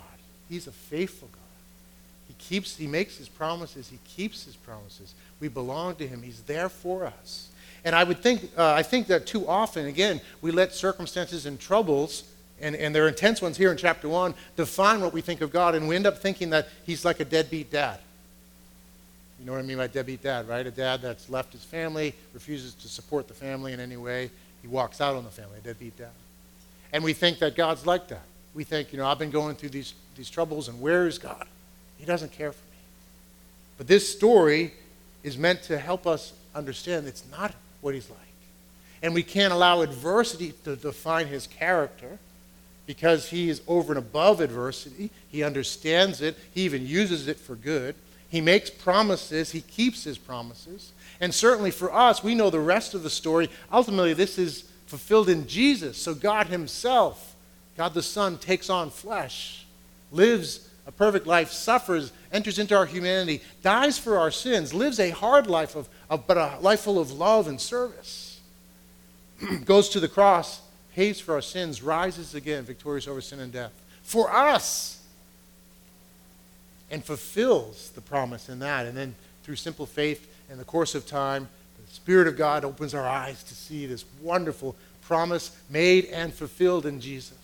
[0.48, 1.39] He's a faithful God.
[2.30, 5.14] He keeps he makes his promises, he keeps his promises.
[5.40, 6.22] We belong to him.
[6.22, 7.48] He's there for us.
[7.84, 11.58] And I would think uh, I think that too often again we let circumstances and
[11.58, 12.22] troubles
[12.60, 15.74] and, and they're intense ones here in chapter 1 define what we think of God
[15.74, 17.98] and we end up thinking that he's like a deadbeat dad.
[19.40, 20.64] You know what I mean by deadbeat dad, right?
[20.64, 24.30] A dad that's left his family, refuses to support the family in any way.
[24.62, 26.12] He walks out on the family, a deadbeat dad.
[26.92, 28.22] And we think that God's like that.
[28.54, 31.48] We think, you know, I've been going through these, these troubles, and where is God?
[32.00, 32.78] He doesn't care for me.
[33.78, 34.72] But this story
[35.22, 38.18] is meant to help us understand it's not what he's like.
[39.02, 42.18] And we can't allow adversity to define his character
[42.86, 45.10] because he is over and above adversity.
[45.28, 47.94] He understands it, he even uses it for good.
[48.30, 50.92] He makes promises, he keeps his promises.
[51.20, 53.50] And certainly for us, we know the rest of the story.
[53.70, 55.96] Ultimately, this is fulfilled in Jesus.
[55.98, 57.34] So God Himself,
[57.76, 59.66] God the Son, takes on flesh,
[60.10, 65.10] lives a perfect life, suffers, enters into our humanity, dies for our sins, lives a
[65.10, 68.40] hard life, of, of but a life full of love and service,
[69.64, 70.60] goes to the cross,
[70.96, 73.70] pays for our sins, rises again, victorious over sin and death.
[74.02, 75.00] For us
[76.90, 78.84] and fulfills the promise in that.
[78.84, 81.48] And then through simple faith in the course of time,
[81.86, 86.84] the Spirit of God opens our eyes to see this wonderful promise made and fulfilled
[86.84, 87.36] in Jesus.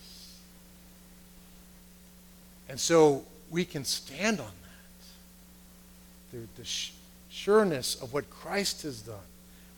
[2.67, 6.39] And so we can stand on that.
[6.39, 6.67] The, the
[7.29, 9.15] sureness of what Christ has done.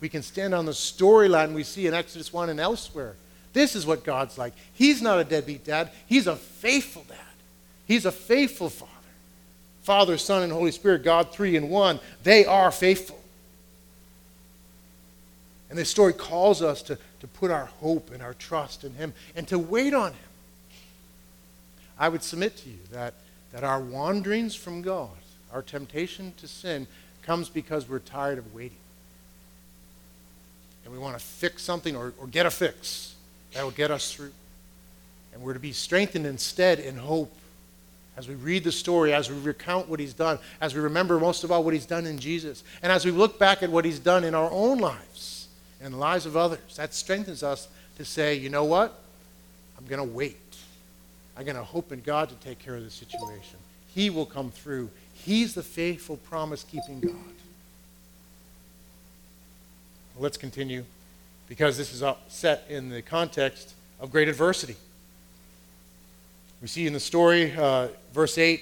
[0.01, 3.15] We can stand on the storyline we see in Exodus 1 and elsewhere.
[3.53, 4.53] This is what God's like.
[4.73, 7.17] He's not a deadbeat dad, He's a faithful dad.
[7.87, 8.91] He's a faithful father.
[9.81, 13.19] Father, Son, and Holy Spirit, God three in one, they are faithful.
[15.69, 19.13] And this story calls us to, to put our hope and our trust in Him
[19.35, 20.29] and to wait on Him.
[21.97, 23.15] I would submit to you that,
[23.51, 25.09] that our wanderings from God,
[25.51, 26.87] our temptation to sin,
[27.23, 28.77] comes because we're tired of waiting.
[30.83, 33.15] And we want to fix something or, or get a fix
[33.53, 34.31] that will get us through.
[35.33, 37.35] And we're to be strengthened instead in hope
[38.17, 41.43] as we read the story, as we recount what he's done, as we remember most
[41.43, 43.99] of all what he's done in Jesus, and as we look back at what he's
[43.99, 45.47] done in our own lives
[45.81, 48.99] and the lives of others, that strengthens us to say, you know what?
[49.77, 50.48] I'm going to wait.
[51.39, 53.57] I'm going to hope in God to take care of the situation.
[53.95, 54.89] He will come through.
[55.13, 57.15] He's the faithful, promise keeping God.
[60.17, 60.83] Let's continue
[61.47, 64.75] because this is set in the context of great adversity.
[66.61, 68.61] We see in the story, uh, verse 8,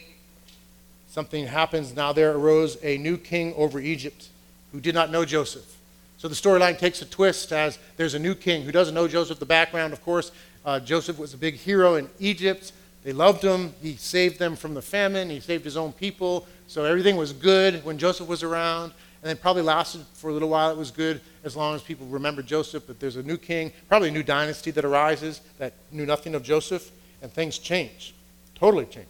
[1.09, 1.95] something happens.
[1.95, 4.27] Now there arose a new king over Egypt
[4.71, 5.77] who did not know Joseph.
[6.19, 9.39] So the storyline takes a twist as there's a new king who doesn't know Joseph.
[9.39, 10.31] The background, of course,
[10.67, 12.73] uh, Joseph was a big hero in Egypt.
[13.05, 13.73] They loved him.
[13.81, 15.29] He saved them from the famine.
[15.29, 16.45] He saved his own people.
[16.67, 18.91] So everything was good when Joseph was around.
[19.23, 20.69] And then probably lasted for a little while.
[20.69, 22.83] It was good as long as people remembered Joseph.
[22.85, 26.43] But there's a new king, probably a new dynasty that arises that knew nothing of
[26.43, 28.13] Joseph and things change.
[28.53, 29.07] Totally change.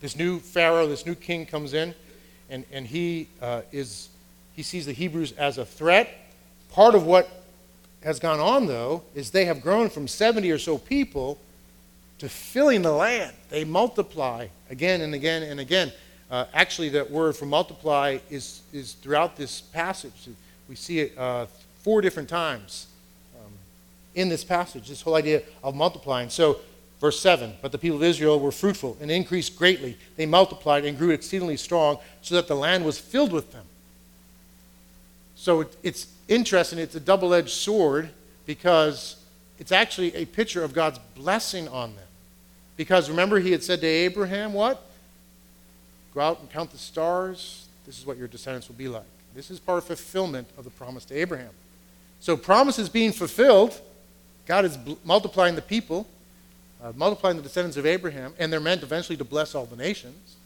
[0.00, 1.92] This new Pharaoh, this new king comes in,
[2.50, 4.10] and, and he, uh, is,
[4.54, 6.08] he sees the Hebrews as a threat.
[6.70, 7.43] Part of what
[8.04, 11.38] has gone on, though, is they have grown from 70 or so people
[12.18, 13.34] to filling the land.
[13.50, 15.92] They multiply again and again and again.
[16.30, 20.28] Uh, actually, that word for multiply is, is throughout this passage.
[20.68, 21.46] We see it uh,
[21.82, 22.86] four different times
[24.14, 26.30] in this passage, this whole idea of multiplying.
[26.30, 26.58] So,
[27.00, 29.96] verse 7 But the people of Israel were fruitful and increased greatly.
[30.16, 33.64] They multiplied and grew exceedingly strong, so that the land was filled with them.
[35.44, 36.78] So, it's interesting.
[36.78, 38.08] It's a double edged sword
[38.46, 39.22] because
[39.58, 42.06] it's actually a picture of God's blessing on them.
[42.78, 44.82] Because remember, he had said to Abraham, What?
[46.14, 47.66] Go out and count the stars.
[47.84, 49.04] This is what your descendants will be like.
[49.34, 51.50] This is part of fulfillment of the promise to Abraham.
[52.20, 53.78] So, promise is being fulfilled
[54.46, 56.06] God is multiplying the people,
[56.82, 60.36] uh, multiplying the descendants of Abraham, and they're meant eventually to bless all the nations.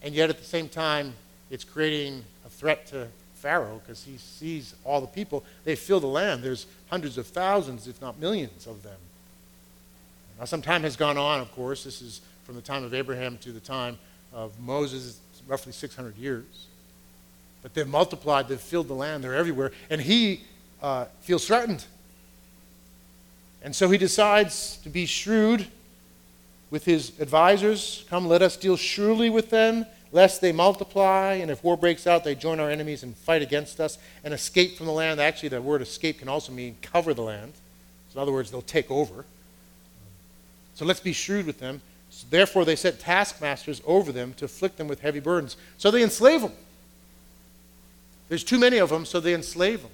[0.00, 1.12] And yet at the same time,
[1.50, 3.08] it's creating a threat to
[3.42, 5.42] Pharaoh because he sees all the people.
[5.64, 6.44] They fill the land.
[6.44, 8.98] There's hundreds of thousands, if not millions, of them.
[10.38, 11.82] Now, some time has gone on, of course.
[11.82, 13.98] This is from the time of Abraham to the time
[14.32, 16.66] of Moses, roughly 600 years.
[17.62, 19.72] But they've multiplied, they've filled the land, they're everywhere.
[19.90, 20.42] And he
[20.80, 21.84] uh, feels threatened.
[23.60, 25.66] And so he decides to be shrewd
[26.70, 28.04] with his advisors.
[28.08, 32.22] Come, let us deal shrewdly with them, lest they multiply, and if war breaks out,
[32.22, 35.20] they join our enemies and fight against us and escape from the land.
[35.20, 37.54] Actually, the word escape can also mean cover the land.
[38.10, 39.24] So in other words, they'll take over.
[40.74, 41.80] So let's be shrewd with them.
[42.10, 45.56] So therefore, they set taskmasters over them to afflict them with heavy burdens.
[45.78, 46.52] So they enslave them.
[48.28, 49.90] There's too many of them, so they enslave them.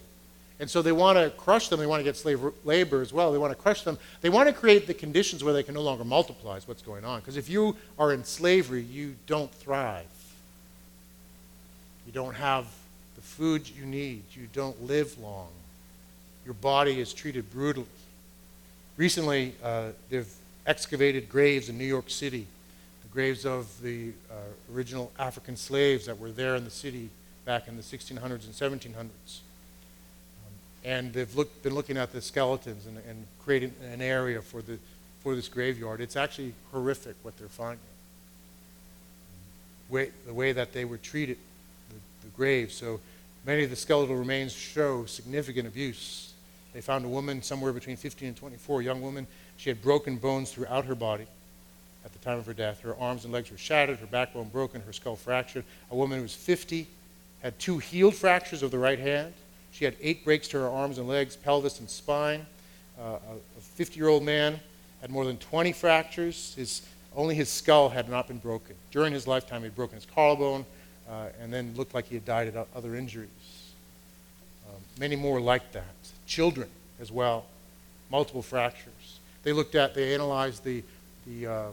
[0.61, 1.79] And so they want to crush them.
[1.79, 3.31] They want to get slave labor as well.
[3.31, 3.99] They want to crush them.
[4.21, 7.05] They want to create the conditions where they can no longer multiply, is what's going
[7.05, 7.21] on.
[7.21, 10.07] Because if you are in slavery, you don't thrive.
[12.07, 12.67] You don't have
[13.15, 14.25] the food you need.
[14.33, 15.49] You don't live long.
[16.45, 17.87] Your body is treated brutally.
[18.97, 20.33] Recently, uh, they've
[20.67, 22.47] excavated graves in New York City,
[23.03, 24.35] the graves of the uh,
[24.75, 27.11] original African slaves that were there in the city
[27.45, 29.41] back in the 1600s and 1700s.
[30.85, 34.79] And they've look, been looking at the skeletons and, and creating an area for, the,
[35.21, 36.01] for this graveyard.
[36.01, 37.81] It's actually horrific what they're finding.
[39.89, 41.39] Way, the way that they were treated,
[41.89, 42.75] the, the graves.
[42.75, 43.01] So
[43.47, 46.33] many of the skeletal remains show significant abuse.
[46.75, 49.27] They found a woman somewhere between 15 and 24, a young woman.
[49.57, 51.27] She had broken bones throughout her body
[52.05, 52.81] at the time of her death.
[52.81, 55.65] Her arms and legs were shattered, her backbone broken, her skull fractured.
[55.91, 56.87] A woman who was 50
[57.43, 59.33] had two healed fractures of the right hand.
[59.79, 62.45] She had eight breaks to her arms and legs, pelvis, and spine.
[63.01, 63.19] Uh,
[63.57, 64.59] a 50 year old man
[65.01, 66.53] had more than 20 fractures.
[66.57, 66.83] His,
[67.15, 68.75] only his skull had not been broken.
[68.91, 70.67] During his lifetime, he had broken his collarbone
[71.09, 73.29] uh, and then looked like he had died of other injuries.
[74.69, 75.95] Um, many more like that.
[76.27, 77.45] Children as well,
[78.11, 79.21] multiple fractures.
[79.45, 80.83] They looked at, they analyzed the,
[81.25, 81.67] the, uh,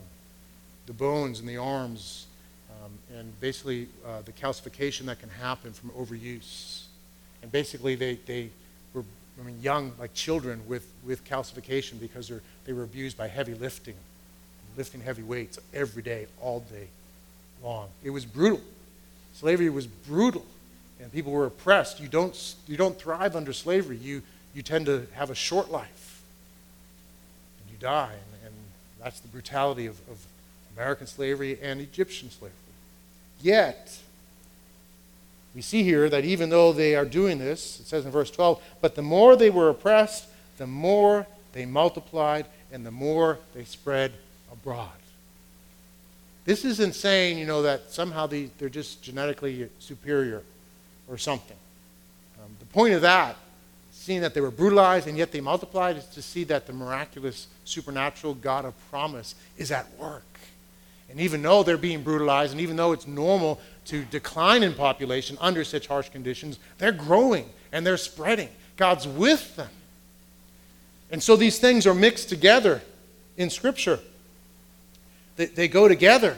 [0.86, 2.28] the bones in the arms
[2.70, 6.84] um, and basically uh, the calcification that can happen from overuse.
[7.46, 8.50] And basically, they, they
[8.96, 9.04] were
[9.40, 12.32] I mean, young, like children, with, with calcification because
[12.66, 13.94] they were abused by heavy lifting,
[14.76, 16.88] lifting heavy weights every day, all day
[17.64, 17.90] long.
[18.04, 18.62] It was brutal.
[19.36, 20.44] Slavery was brutal,
[21.00, 22.00] and people were oppressed.
[22.00, 24.24] You don't, you don't thrive under slavery, you,
[24.56, 26.24] you tend to have a short life,
[27.62, 28.10] and you die.
[28.12, 28.56] And, and
[29.04, 30.18] that's the brutality of, of
[30.76, 32.58] American slavery and Egyptian slavery.
[33.40, 34.00] Yet,
[35.56, 38.62] we see here that even though they are doing this, it says in verse 12,
[38.82, 44.12] but the more they were oppressed, the more they multiplied and the more they spread
[44.52, 44.90] abroad.
[46.44, 50.44] This isn't saying, you know, that somehow they, they're just genetically superior
[51.08, 51.58] or something.
[52.44, 53.38] Um, the point of that,
[53.92, 57.48] seeing that they were brutalized and yet they multiplied, is to see that the miraculous,
[57.64, 60.24] supernatural God of promise is at work.
[61.10, 65.38] And even though they're being brutalized, and even though it's normal to decline in population
[65.40, 68.50] under such harsh conditions, they're growing and they're spreading.
[68.78, 69.70] God's with them.
[71.12, 72.82] And so these things are mixed together
[73.38, 74.00] in Scripture.
[75.36, 76.38] They, they go together.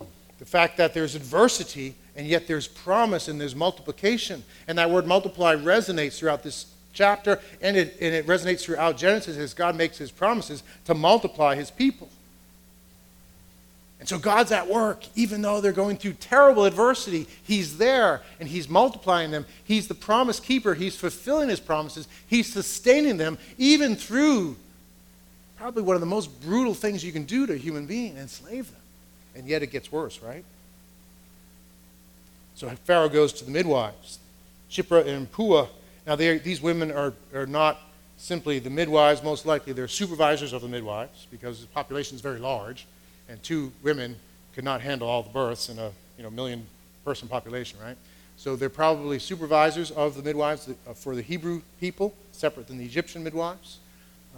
[0.00, 0.06] Um,
[0.38, 4.44] the fact that there's adversity and yet there's promise and there's multiplication.
[4.68, 9.36] And that word multiply resonates throughout this chapter and it, and it resonates throughout Genesis
[9.36, 12.08] as God makes his promises to multiply his people.
[14.02, 17.28] And so God's at work, even though they're going through terrible adversity.
[17.44, 19.46] He's there and He's multiplying them.
[19.62, 20.74] He's the promise keeper.
[20.74, 22.08] He's fulfilling His promises.
[22.26, 24.56] He's sustaining them, even through
[25.56, 28.72] probably one of the most brutal things you can do to a human being enslave
[28.72, 28.80] them.
[29.36, 30.44] And yet it gets worse, right?
[32.56, 34.18] So Pharaoh goes to the midwives,
[34.68, 35.68] Shiphrah and Puah.
[36.08, 37.78] Now, these women are, are not
[38.16, 42.40] simply the midwives, most likely they're supervisors of the midwives because the population is very
[42.40, 42.84] large
[43.28, 44.16] and two women
[44.54, 46.66] could not handle all the births in a you know, million
[47.04, 47.96] person population, right?
[48.36, 52.84] So they're probably supervisors of the midwives uh, for the Hebrew people, separate than the
[52.84, 53.78] Egyptian midwives.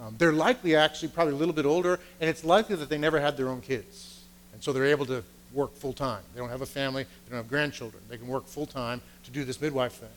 [0.01, 3.19] Um, they're likely actually probably a little bit older, and it's likely that they never
[3.19, 4.21] had their own kids.
[4.53, 6.21] And so they're able to work full time.
[6.33, 8.03] They don't have a family, they don't have grandchildren.
[8.09, 10.09] They can work full time to do this midwife thing.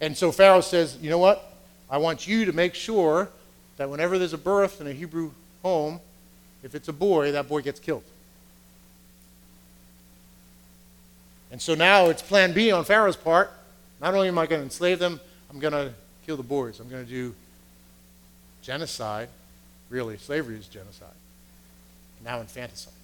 [0.00, 1.56] And so Pharaoh says, You know what?
[1.88, 3.28] I want you to make sure
[3.76, 5.30] that whenever there's a birth in a Hebrew
[5.62, 6.00] home,
[6.62, 8.04] if it's a boy, that boy gets killed.
[11.50, 13.52] And so now it's plan B on Pharaoh's part.
[14.00, 15.20] Not only am I going to enslave them,
[15.50, 15.92] I'm going to
[16.26, 16.80] kill the boys.
[16.80, 17.34] I'm going to do
[18.62, 19.28] genocide.
[19.90, 21.08] Really, slavery is genocide.
[22.24, 22.94] Now infanticide.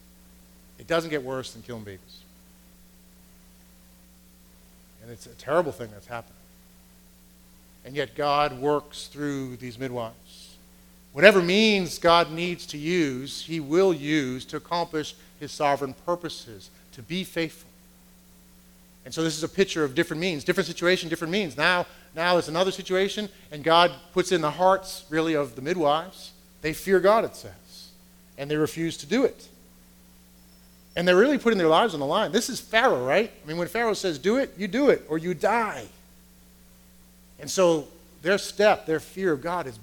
[0.79, 2.21] It doesn't get worse than killing babies.
[5.03, 6.35] And it's a terrible thing that's happening.
[7.85, 10.15] And yet God works through these midwives.
[11.13, 17.03] Whatever means God needs to use, He will use to accomplish His sovereign purposes, to
[17.03, 17.69] be faithful.
[19.05, 21.57] And so this is a picture of different means, different situation, different means.
[21.57, 26.33] Now, now it's another situation, and God puts in the hearts, really, of the midwives.
[26.61, 27.91] They fear God, it says,
[28.37, 29.49] and they refuse to do it.
[30.95, 32.33] And they're really putting their lives on the line.
[32.33, 33.31] This is Pharaoh, right?
[33.43, 35.87] I mean, when Pharaoh says do it, you do it, or you die.
[37.39, 37.87] And so
[38.21, 39.79] their step, their fear of God is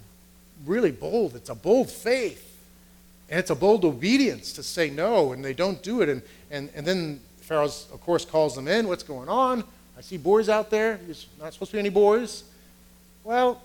[0.65, 1.35] really bold.
[1.35, 2.53] It's a bold faith.
[3.29, 6.09] And it's a bold obedience to say no, and they don't do it.
[6.09, 8.87] And, and, and then Pharaoh, of course, calls them in.
[8.87, 9.63] What's going on?
[9.97, 10.99] I see boys out there.
[11.03, 12.43] There's not supposed to be any boys.
[13.23, 13.61] Well,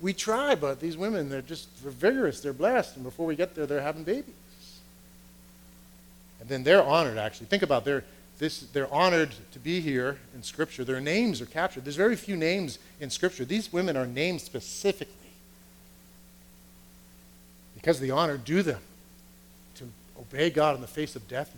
[0.00, 2.40] we try, but these women, they're just they're vigorous.
[2.40, 2.96] They're blessed.
[2.96, 4.34] And before we get there, they're having babies.
[6.40, 7.46] And then they're honored, actually.
[7.46, 8.04] Think about they're,
[8.38, 10.84] this, they're honored to be here in Scripture.
[10.84, 11.84] Their names are captured.
[11.84, 13.44] There's very few names in Scripture.
[13.44, 15.23] These women are named specifically
[17.84, 18.80] because of the honor due them
[19.74, 19.86] to
[20.18, 21.54] obey God in the face of death.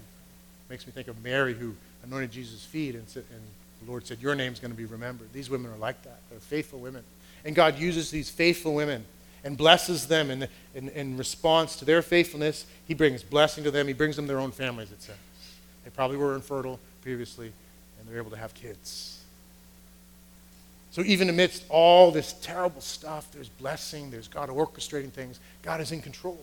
[0.69, 3.41] Makes me think of Mary who anointed Jesus' feet and, said, and
[3.81, 5.33] the Lord said, Your name's going to be remembered.
[5.33, 6.19] These women are like that.
[6.29, 7.05] They're faithful women.
[7.45, 9.05] And God uses these faithful women
[9.45, 12.67] and blesses them in, in, in response to their faithfulness.
[12.89, 13.87] He brings blessing to them.
[13.87, 15.15] He brings them their own families, it says.
[15.85, 17.53] They probably were infertile previously,
[18.01, 19.23] and they're able to have kids.
[20.97, 25.39] So, even amidst all this terrible stuff, there's blessing, there's God orchestrating things.
[25.61, 26.43] God is in control.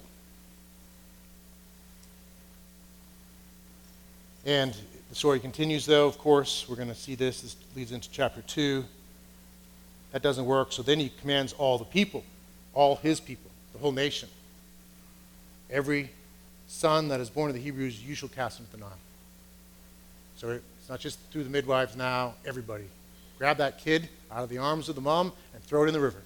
[4.45, 4.77] And
[5.09, 6.67] the story continues, though, of course.
[6.69, 7.41] We're going to see this.
[7.41, 8.85] This leads into chapter 2.
[10.11, 10.71] That doesn't work.
[10.71, 12.23] So then he commands all the people,
[12.75, 14.29] all his people, the whole nation.
[15.71, 16.11] Every
[16.67, 18.91] son that is born of the Hebrews, you shall cast into the Nile.
[20.37, 22.85] So it's not just through the midwives now, everybody.
[23.39, 25.99] Grab that kid out of the arms of the mom and throw it in the
[25.99, 26.21] river.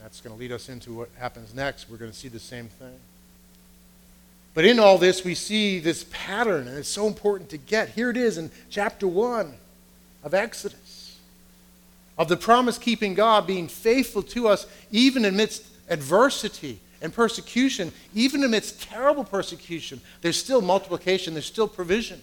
[0.00, 1.90] That's going to lead us into what happens next.
[1.90, 2.94] We're going to see the same thing.
[4.54, 7.90] But in all this, we see this pattern, and it's so important to get.
[7.90, 9.52] Here it is in chapter 1
[10.24, 11.16] of Exodus
[12.16, 18.42] of the promise keeping God being faithful to us even amidst adversity and persecution, even
[18.42, 20.00] amidst terrible persecution.
[20.20, 22.20] There's still multiplication, there's still provision.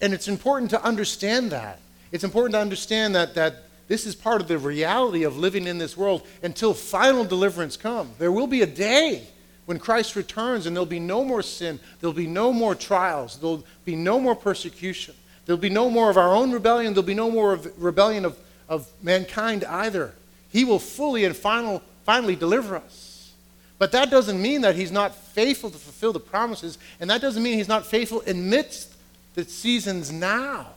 [0.00, 1.80] And it's important to understand that.
[2.12, 5.78] It's important to understand that, that this is part of the reality of living in
[5.78, 8.16] this world until final deliverance comes.
[8.18, 9.26] There will be a day
[9.66, 13.64] when Christ returns and there'll be no more sin, there'll be no more trials, there'll
[13.84, 17.30] be no more persecution, there'll be no more of our own rebellion, there'll be no
[17.30, 18.38] more of rebellion of,
[18.68, 20.14] of mankind either.
[20.50, 23.32] He will fully and final, finally deliver us.
[23.78, 27.42] But that doesn't mean that he's not faithful to fulfill the promises, and that doesn't
[27.42, 28.94] mean he's not faithful amidst
[29.34, 30.68] the seasons now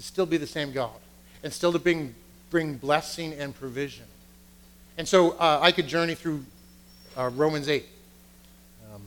[0.00, 0.96] to still be the same God
[1.42, 2.14] and still to bring,
[2.48, 4.06] bring blessing and provision.
[4.96, 6.42] And so uh, I could journey through
[7.18, 7.84] uh, Romans 8.
[8.94, 9.02] Um,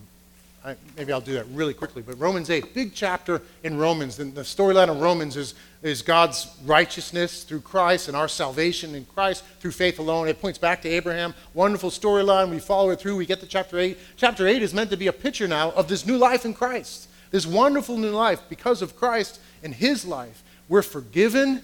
[0.63, 4.19] I, maybe I'll do that really quickly, but Romans 8, big chapter in Romans.
[4.19, 9.05] And the storyline of Romans is, is God's righteousness through Christ and our salvation in
[9.05, 10.27] Christ through faith alone.
[10.27, 11.33] It points back to Abraham.
[11.55, 12.51] Wonderful storyline.
[12.51, 13.15] We follow it through.
[13.15, 13.97] We get to chapter 8.
[14.15, 17.09] Chapter 8 is meant to be a picture now of this new life in Christ.
[17.31, 20.43] This wonderful new life because of Christ and his life.
[20.69, 21.63] We're forgiven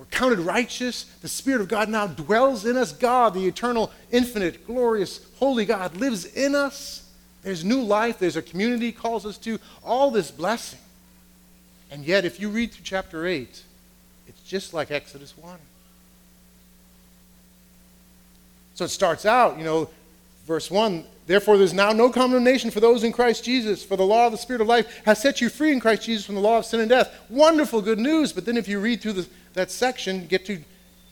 [0.00, 1.04] we're counted righteous.
[1.20, 2.90] The Spirit of God now dwells in us.
[2.90, 7.06] God, the eternal, infinite, glorious, holy God, lives in us.
[7.42, 8.18] There's new life.
[8.18, 9.58] There's a community calls us to.
[9.84, 10.78] All this blessing.
[11.90, 13.62] And yet, if you read through chapter 8,
[14.26, 15.58] it's just like Exodus 1.
[18.76, 19.90] So it starts out, you know,
[20.46, 24.26] verse 1 Therefore, there's now no condemnation for those in Christ Jesus, for the law
[24.26, 26.58] of the Spirit of life has set you free in Christ Jesus from the law
[26.58, 27.14] of sin and death.
[27.28, 28.32] Wonderful good news.
[28.32, 30.58] But then, if you read through the that section, get to,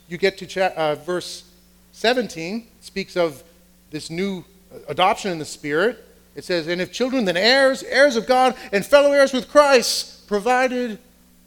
[0.08, 1.44] you get to cha- uh, verse
[1.92, 3.44] 17, speaks of
[3.92, 4.44] this new
[4.88, 6.04] adoption in the Spirit.
[6.34, 10.26] It says, And if children, then heirs, heirs of God, and fellow heirs with Christ,
[10.26, 10.98] provided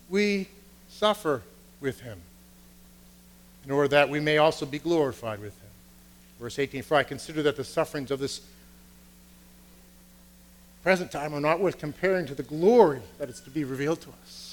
[0.10, 0.48] we
[0.88, 1.42] suffer
[1.82, 2.22] with him,
[3.66, 5.70] in order that we may also be glorified with him.
[6.40, 8.40] Verse 18 For I consider that the sufferings of this
[10.84, 14.10] present time are not worth comparing to the glory that is to be revealed to
[14.22, 14.52] us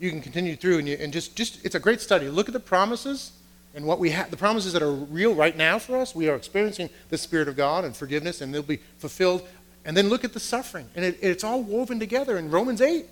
[0.00, 2.28] you can continue through and, you, and just, just, it's a great study.
[2.28, 3.32] Look at the promises
[3.74, 6.14] and what we have, the promises that are real right now for us.
[6.14, 9.46] We are experiencing the Spirit of God and forgiveness, and they'll be fulfilled.
[9.84, 10.88] And then look at the suffering.
[10.96, 13.06] And it, it's all woven together in Romans 8.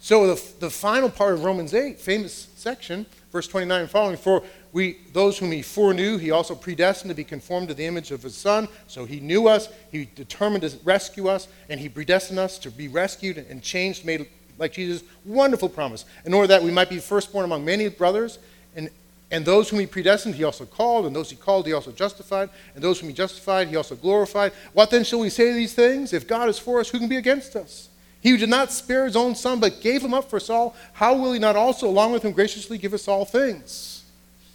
[0.00, 4.42] So the, the final part of Romans 8, famous section, verse 29 and following, for
[4.72, 8.22] we those whom he foreknew, he also predestined to be conformed to the image of
[8.22, 8.68] his son.
[8.86, 12.88] So he knew us, he determined to rescue us, and he predestined us to be
[12.88, 14.28] rescued and changed, made
[14.58, 18.38] like Jesus' wonderful promise, in order that we might be firstborn among many brothers.
[18.76, 18.90] And,
[19.30, 22.50] and those whom he predestined, he also called, and those he called, he also justified,
[22.74, 24.52] and those whom he justified, he also glorified.
[24.74, 26.12] What then shall we say to these things?
[26.12, 27.88] If God is for us, who can be against us?
[28.22, 30.76] He who did not spare his own son, but gave him up for us all,
[30.92, 34.04] how will he not also, along with him, graciously give us all things?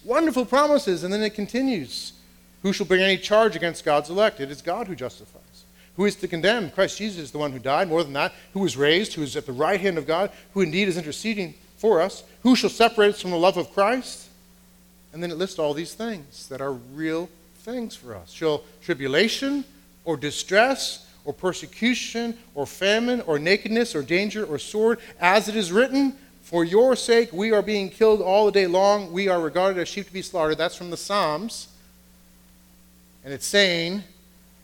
[0.05, 1.03] Wonderful promises.
[1.03, 2.13] And then it continues
[2.63, 4.39] Who shall bring any charge against God's elect?
[4.39, 5.41] It is God who justifies.
[5.97, 6.71] Who is to condemn?
[6.71, 9.35] Christ Jesus is the one who died, more than that, who was raised, who is
[9.35, 12.23] at the right hand of God, who indeed is interceding for us.
[12.43, 14.29] Who shall separate us from the love of Christ?
[15.11, 18.31] And then it lists all these things that are real things for us.
[18.31, 19.65] Shall tribulation
[20.05, 25.73] or distress or persecution or famine or nakedness or danger or sword, as it is
[25.73, 29.77] written, for your sake we are being killed all the day long, we are regarded
[29.77, 30.57] as sheep to be slaughtered.
[30.57, 31.67] That's from the Psalms.
[33.25, 34.03] And it's saying,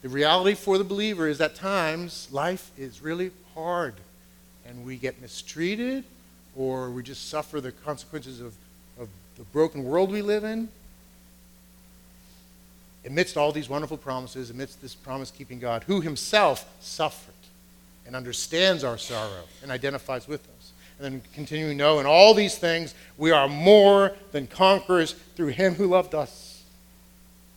[0.02, 3.96] the reality for the believer is that times life is really hard
[4.66, 6.06] and we get mistreated
[6.56, 8.54] or we just suffer the consequences of,
[8.98, 10.70] of the broken world we live in.
[13.06, 17.34] Amidst all these wonderful promises, amidst this promise keeping God, who himself suffered
[18.06, 20.72] and understands our sorrow and identifies with us.
[21.00, 25.76] And then continuing, know in all these things we are more than conquerors through him
[25.76, 26.64] who loved us.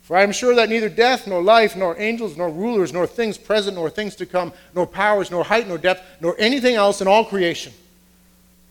[0.03, 3.37] For I am sure that neither death, nor life, nor angels, nor rulers, nor things
[3.37, 7.09] present, nor things to come, nor powers, nor height, nor depth, nor anything else in
[7.09, 7.73] all creation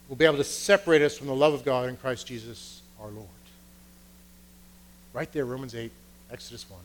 [0.07, 3.09] will be able to separate us from the love of God in Christ Jesus our
[3.09, 3.27] Lord.
[5.13, 5.91] Right there, Romans 8,
[6.35, 6.77] Exodus 1.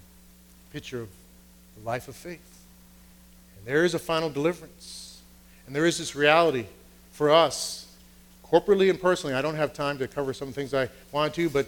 [0.73, 1.09] Picture of
[1.77, 2.39] the life of faith.
[3.59, 5.23] And there is a final deliverance.
[5.67, 6.67] And there is this reality
[7.11, 7.93] for us,
[8.49, 9.35] corporately and personally.
[9.35, 11.67] I don't have time to cover some things I want to, but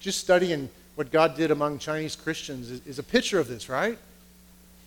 [0.00, 3.96] just studying what God did among Chinese Christians is, is a picture of this, right?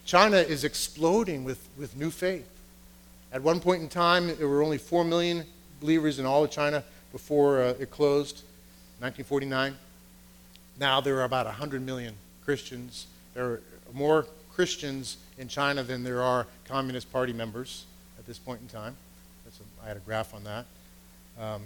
[0.05, 2.49] China is exploding with, with new faith.
[3.31, 5.45] At one point in time, there were only 4 million
[5.79, 6.83] believers in all of China
[7.13, 8.43] before uh, it closed,
[8.99, 9.77] 1949.
[10.77, 12.15] Now there are about 100 million
[12.45, 13.07] Christians.
[13.33, 13.61] There are
[13.93, 17.85] more Christians in China than there are Communist Party members
[18.19, 18.95] at this point in time.
[19.47, 20.65] A, I had a graph on that.
[21.39, 21.61] Um,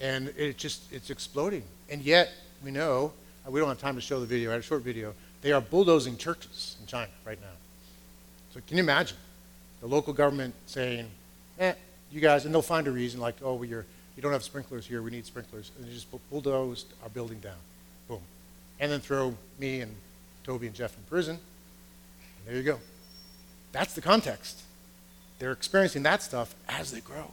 [0.00, 1.62] and it just, it's exploding.
[1.90, 2.30] And yet,
[2.64, 3.12] we know,
[3.46, 5.52] uh, we don't have time to show the video, I had a short video, they
[5.52, 7.56] are bulldozing churches in China right now.
[8.52, 9.16] So can you imagine
[9.80, 11.08] the local government saying,
[11.58, 11.74] eh,
[12.10, 13.84] you guys, and they'll find a reason like, oh, well, you're,
[14.16, 15.72] you don't have sprinklers here, we need sprinklers.
[15.76, 17.56] And they just bulldoze our building down.
[18.84, 19.94] And then throw me and
[20.44, 21.38] Toby and Jeff in prison.
[21.38, 22.80] And there you go.
[23.72, 24.60] That's the context.
[25.38, 27.32] They're experiencing that stuff as they grow.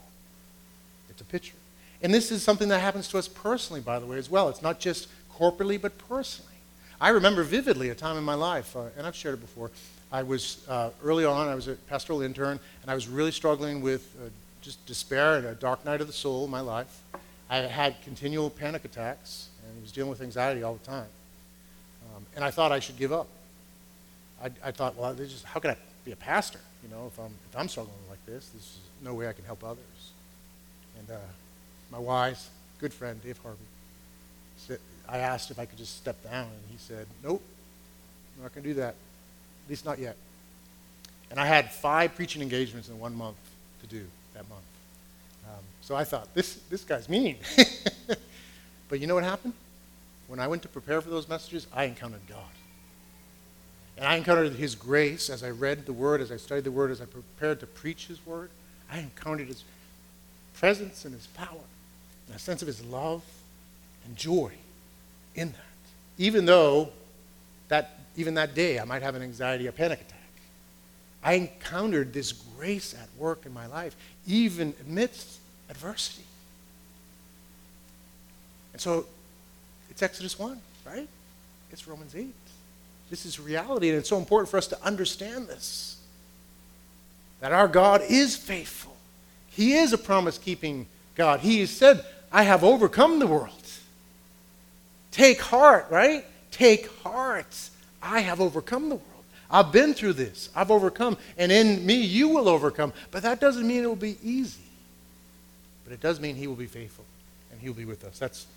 [1.09, 1.57] It's a picture.
[2.01, 4.47] And this is something that happens to us personally, by the way, as well.
[4.47, 6.53] It's not just corporately, but personally.
[7.01, 9.71] I remember vividly a time in my life, uh, and I've shared it before.
[10.09, 13.81] I was uh, early on, I was a pastoral intern, and I was really struggling
[13.81, 14.29] with uh,
[14.61, 17.01] just despair and a dark night of the soul in my life.
[17.49, 21.07] I had continual panic attacks, and was dealing with anxiety all the time.
[22.35, 23.27] And I thought I should give up.
[24.41, 25.15] I, I thought, well,
[25.45, 26.59] how can I be a pastor?
[26.83, 29.63] You know, if I'm, if I'm struggling like this, there's no way I can help
[29.63, 30.11] others.
[30.97, 31.19] And uh,
[31.91, 33.59] my wise, good friend, Dave Harvey,
[34.57, 37.41] said, I asked if I could just step down, and he said, Nope,
[38.37, 38.95] I'm not going to do that,
[39.65, 40.15] at least not yet.
[41.29, 43.37] And I had five preaching engagements in one month
[43.81, 44.61] to do that month.
[45.47, 47.37] Um, so I thought, this, this guy's mean.
[48.89, 49.53] but you know what happened?
[50.31, 52.39] When I went to prepare for those messages, I encountered God.
[53.97, 56.89] And I encountered His grace as I read the Word, as I studied the Word,
[56.89, 58.49] as I prepared to preach His Word.
[58.89, 59.65] I encountered His
[60.53, 61.59] presence and His power
[62.31, 63.21] and a sense of his love
[64.05, 64.53] and joy
[65.35, 65.57] in that.
[66.17, 66.89] Even though
[67.67, 70.17] that even that day I might have an anxiety a panic attack.
[71.21, 76.23] I encountered this grace at work in my life, even amidst adversity.
[78.71, 79.05] And so
[79.91, 81.07] it's Exodus 1, right?
[81.71, 82.33] It's Romans 8.
[83.09, 85.97] This is reality, and it's so important for us to understand this.
[87.41, 88.95] That our God is faithful.
[89.49, 91.41] He is a promise keeping God.
[91.41, 93.51] He said, I have overcome the world.
[95.11, 96.25] Take heart, right?
[96.51, 97.69] Take heart.
[98.01, 99.07] I have overcome the world.
[99.49, 100.49] I've been through this.
[100.55, 101.17] I've overcome.
[101.37, 102.93] And in me, you will overcome.
[103.11, 104.61] But that doesn't mean it will be easy.
[105.83, 107.03] But it does mean He will be faithful
[107.51, 108.17] and He will be with us.
[108.17, 108.47] That's,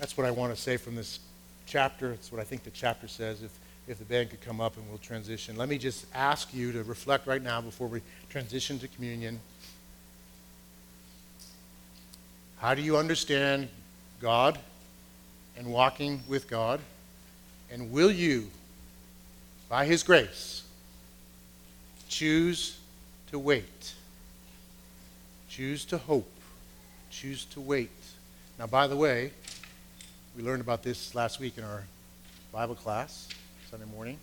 [0.00, 1.20] that's what I want to say from this
[1.66, 2.12] chapter.
[2.12, 3.42] It's what I think the chapter says.
[3.42, 3.50] If,
[3.86, 5.56] if the band could come up and we'll transition.
[5.56, 9.38] Let me just ask you to reflect right now before we transition to communion.
[12.60, 13.68] How do you understand
[14.22, 14.58] God
[15.58, 16.80] and walking with God?
[17.70, 18.50] And will you,
[19.68, 20.62] by His grace,
[22.08, 22.78] choose
[23.32, 23.92] to wait?
[25.50, 26.30] Choose to hope.
[27.10, 27.90] Choose to wait.
[28.58, 29.32] Now, by the way,
[30.40, 31.82] we learned about this last week in our
[32.50, 33.28] Bible class,
[33.70, 34.16] Sunday morning.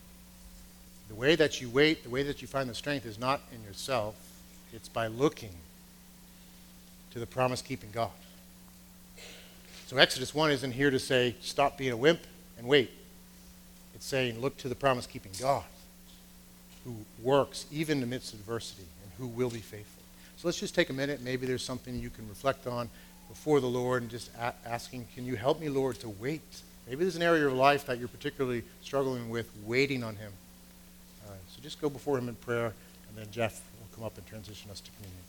[1.09, 3.63] The way that you wait, the way that you find the strength is not in
[3.63, 4.15] yourself,
[4.73, 5.51] it's by looking
[7.11, 8.09] to the promise keeping God.
[9.85, 12.21] So Exodus 1 isn't here to say, stop being a wimp
[12.57, 12.89] and wait.
[13.93, 15.65] It's saying, look to the promise keeping God
[16.83, 20.01] who works even amidst adversity and who will be faithful.
[20.37, 21.21] So let's just take a minute.
[21.21, 22.89] Maybe there's something you can reflect on
[23.29, 26.41] before the Lord and just a- asking, Can you help me, Lord, to wait?
[26.87, 30.31] Maybe there's an area of life that you're particularly struggling with, waiting on Him.
[31.27, 32.73] Uh, so just go before Him in prayer,
[33.09, 35.23] and then Jeff will come up and transition us to communion.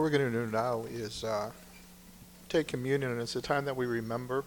[0.00, 1.50] What we're going to do now is uh,
[2.48, 4.44] take communion, and it's a time that we remember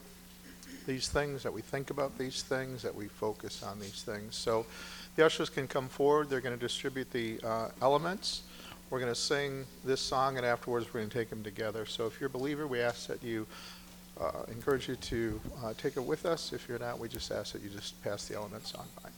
[0.87, 4.35] these things, that we think about these things, that we focus on these things.
[4.35, 4.65] So
[5.15, 6.31] the ushers can come forward.
[6.31, 8.41] They're going to distribute the uh, elements.
[8.89, 11.85] We're going to sing this song, and afterwards we're going to take them together.
[11.85, 13.45] So if you're a believer, we ask that you
[14.19, 16.51] uh, encourage you to uh, take it with us.
[16.51, 19.12] If you're not, we just ask that you just pass the elements on by.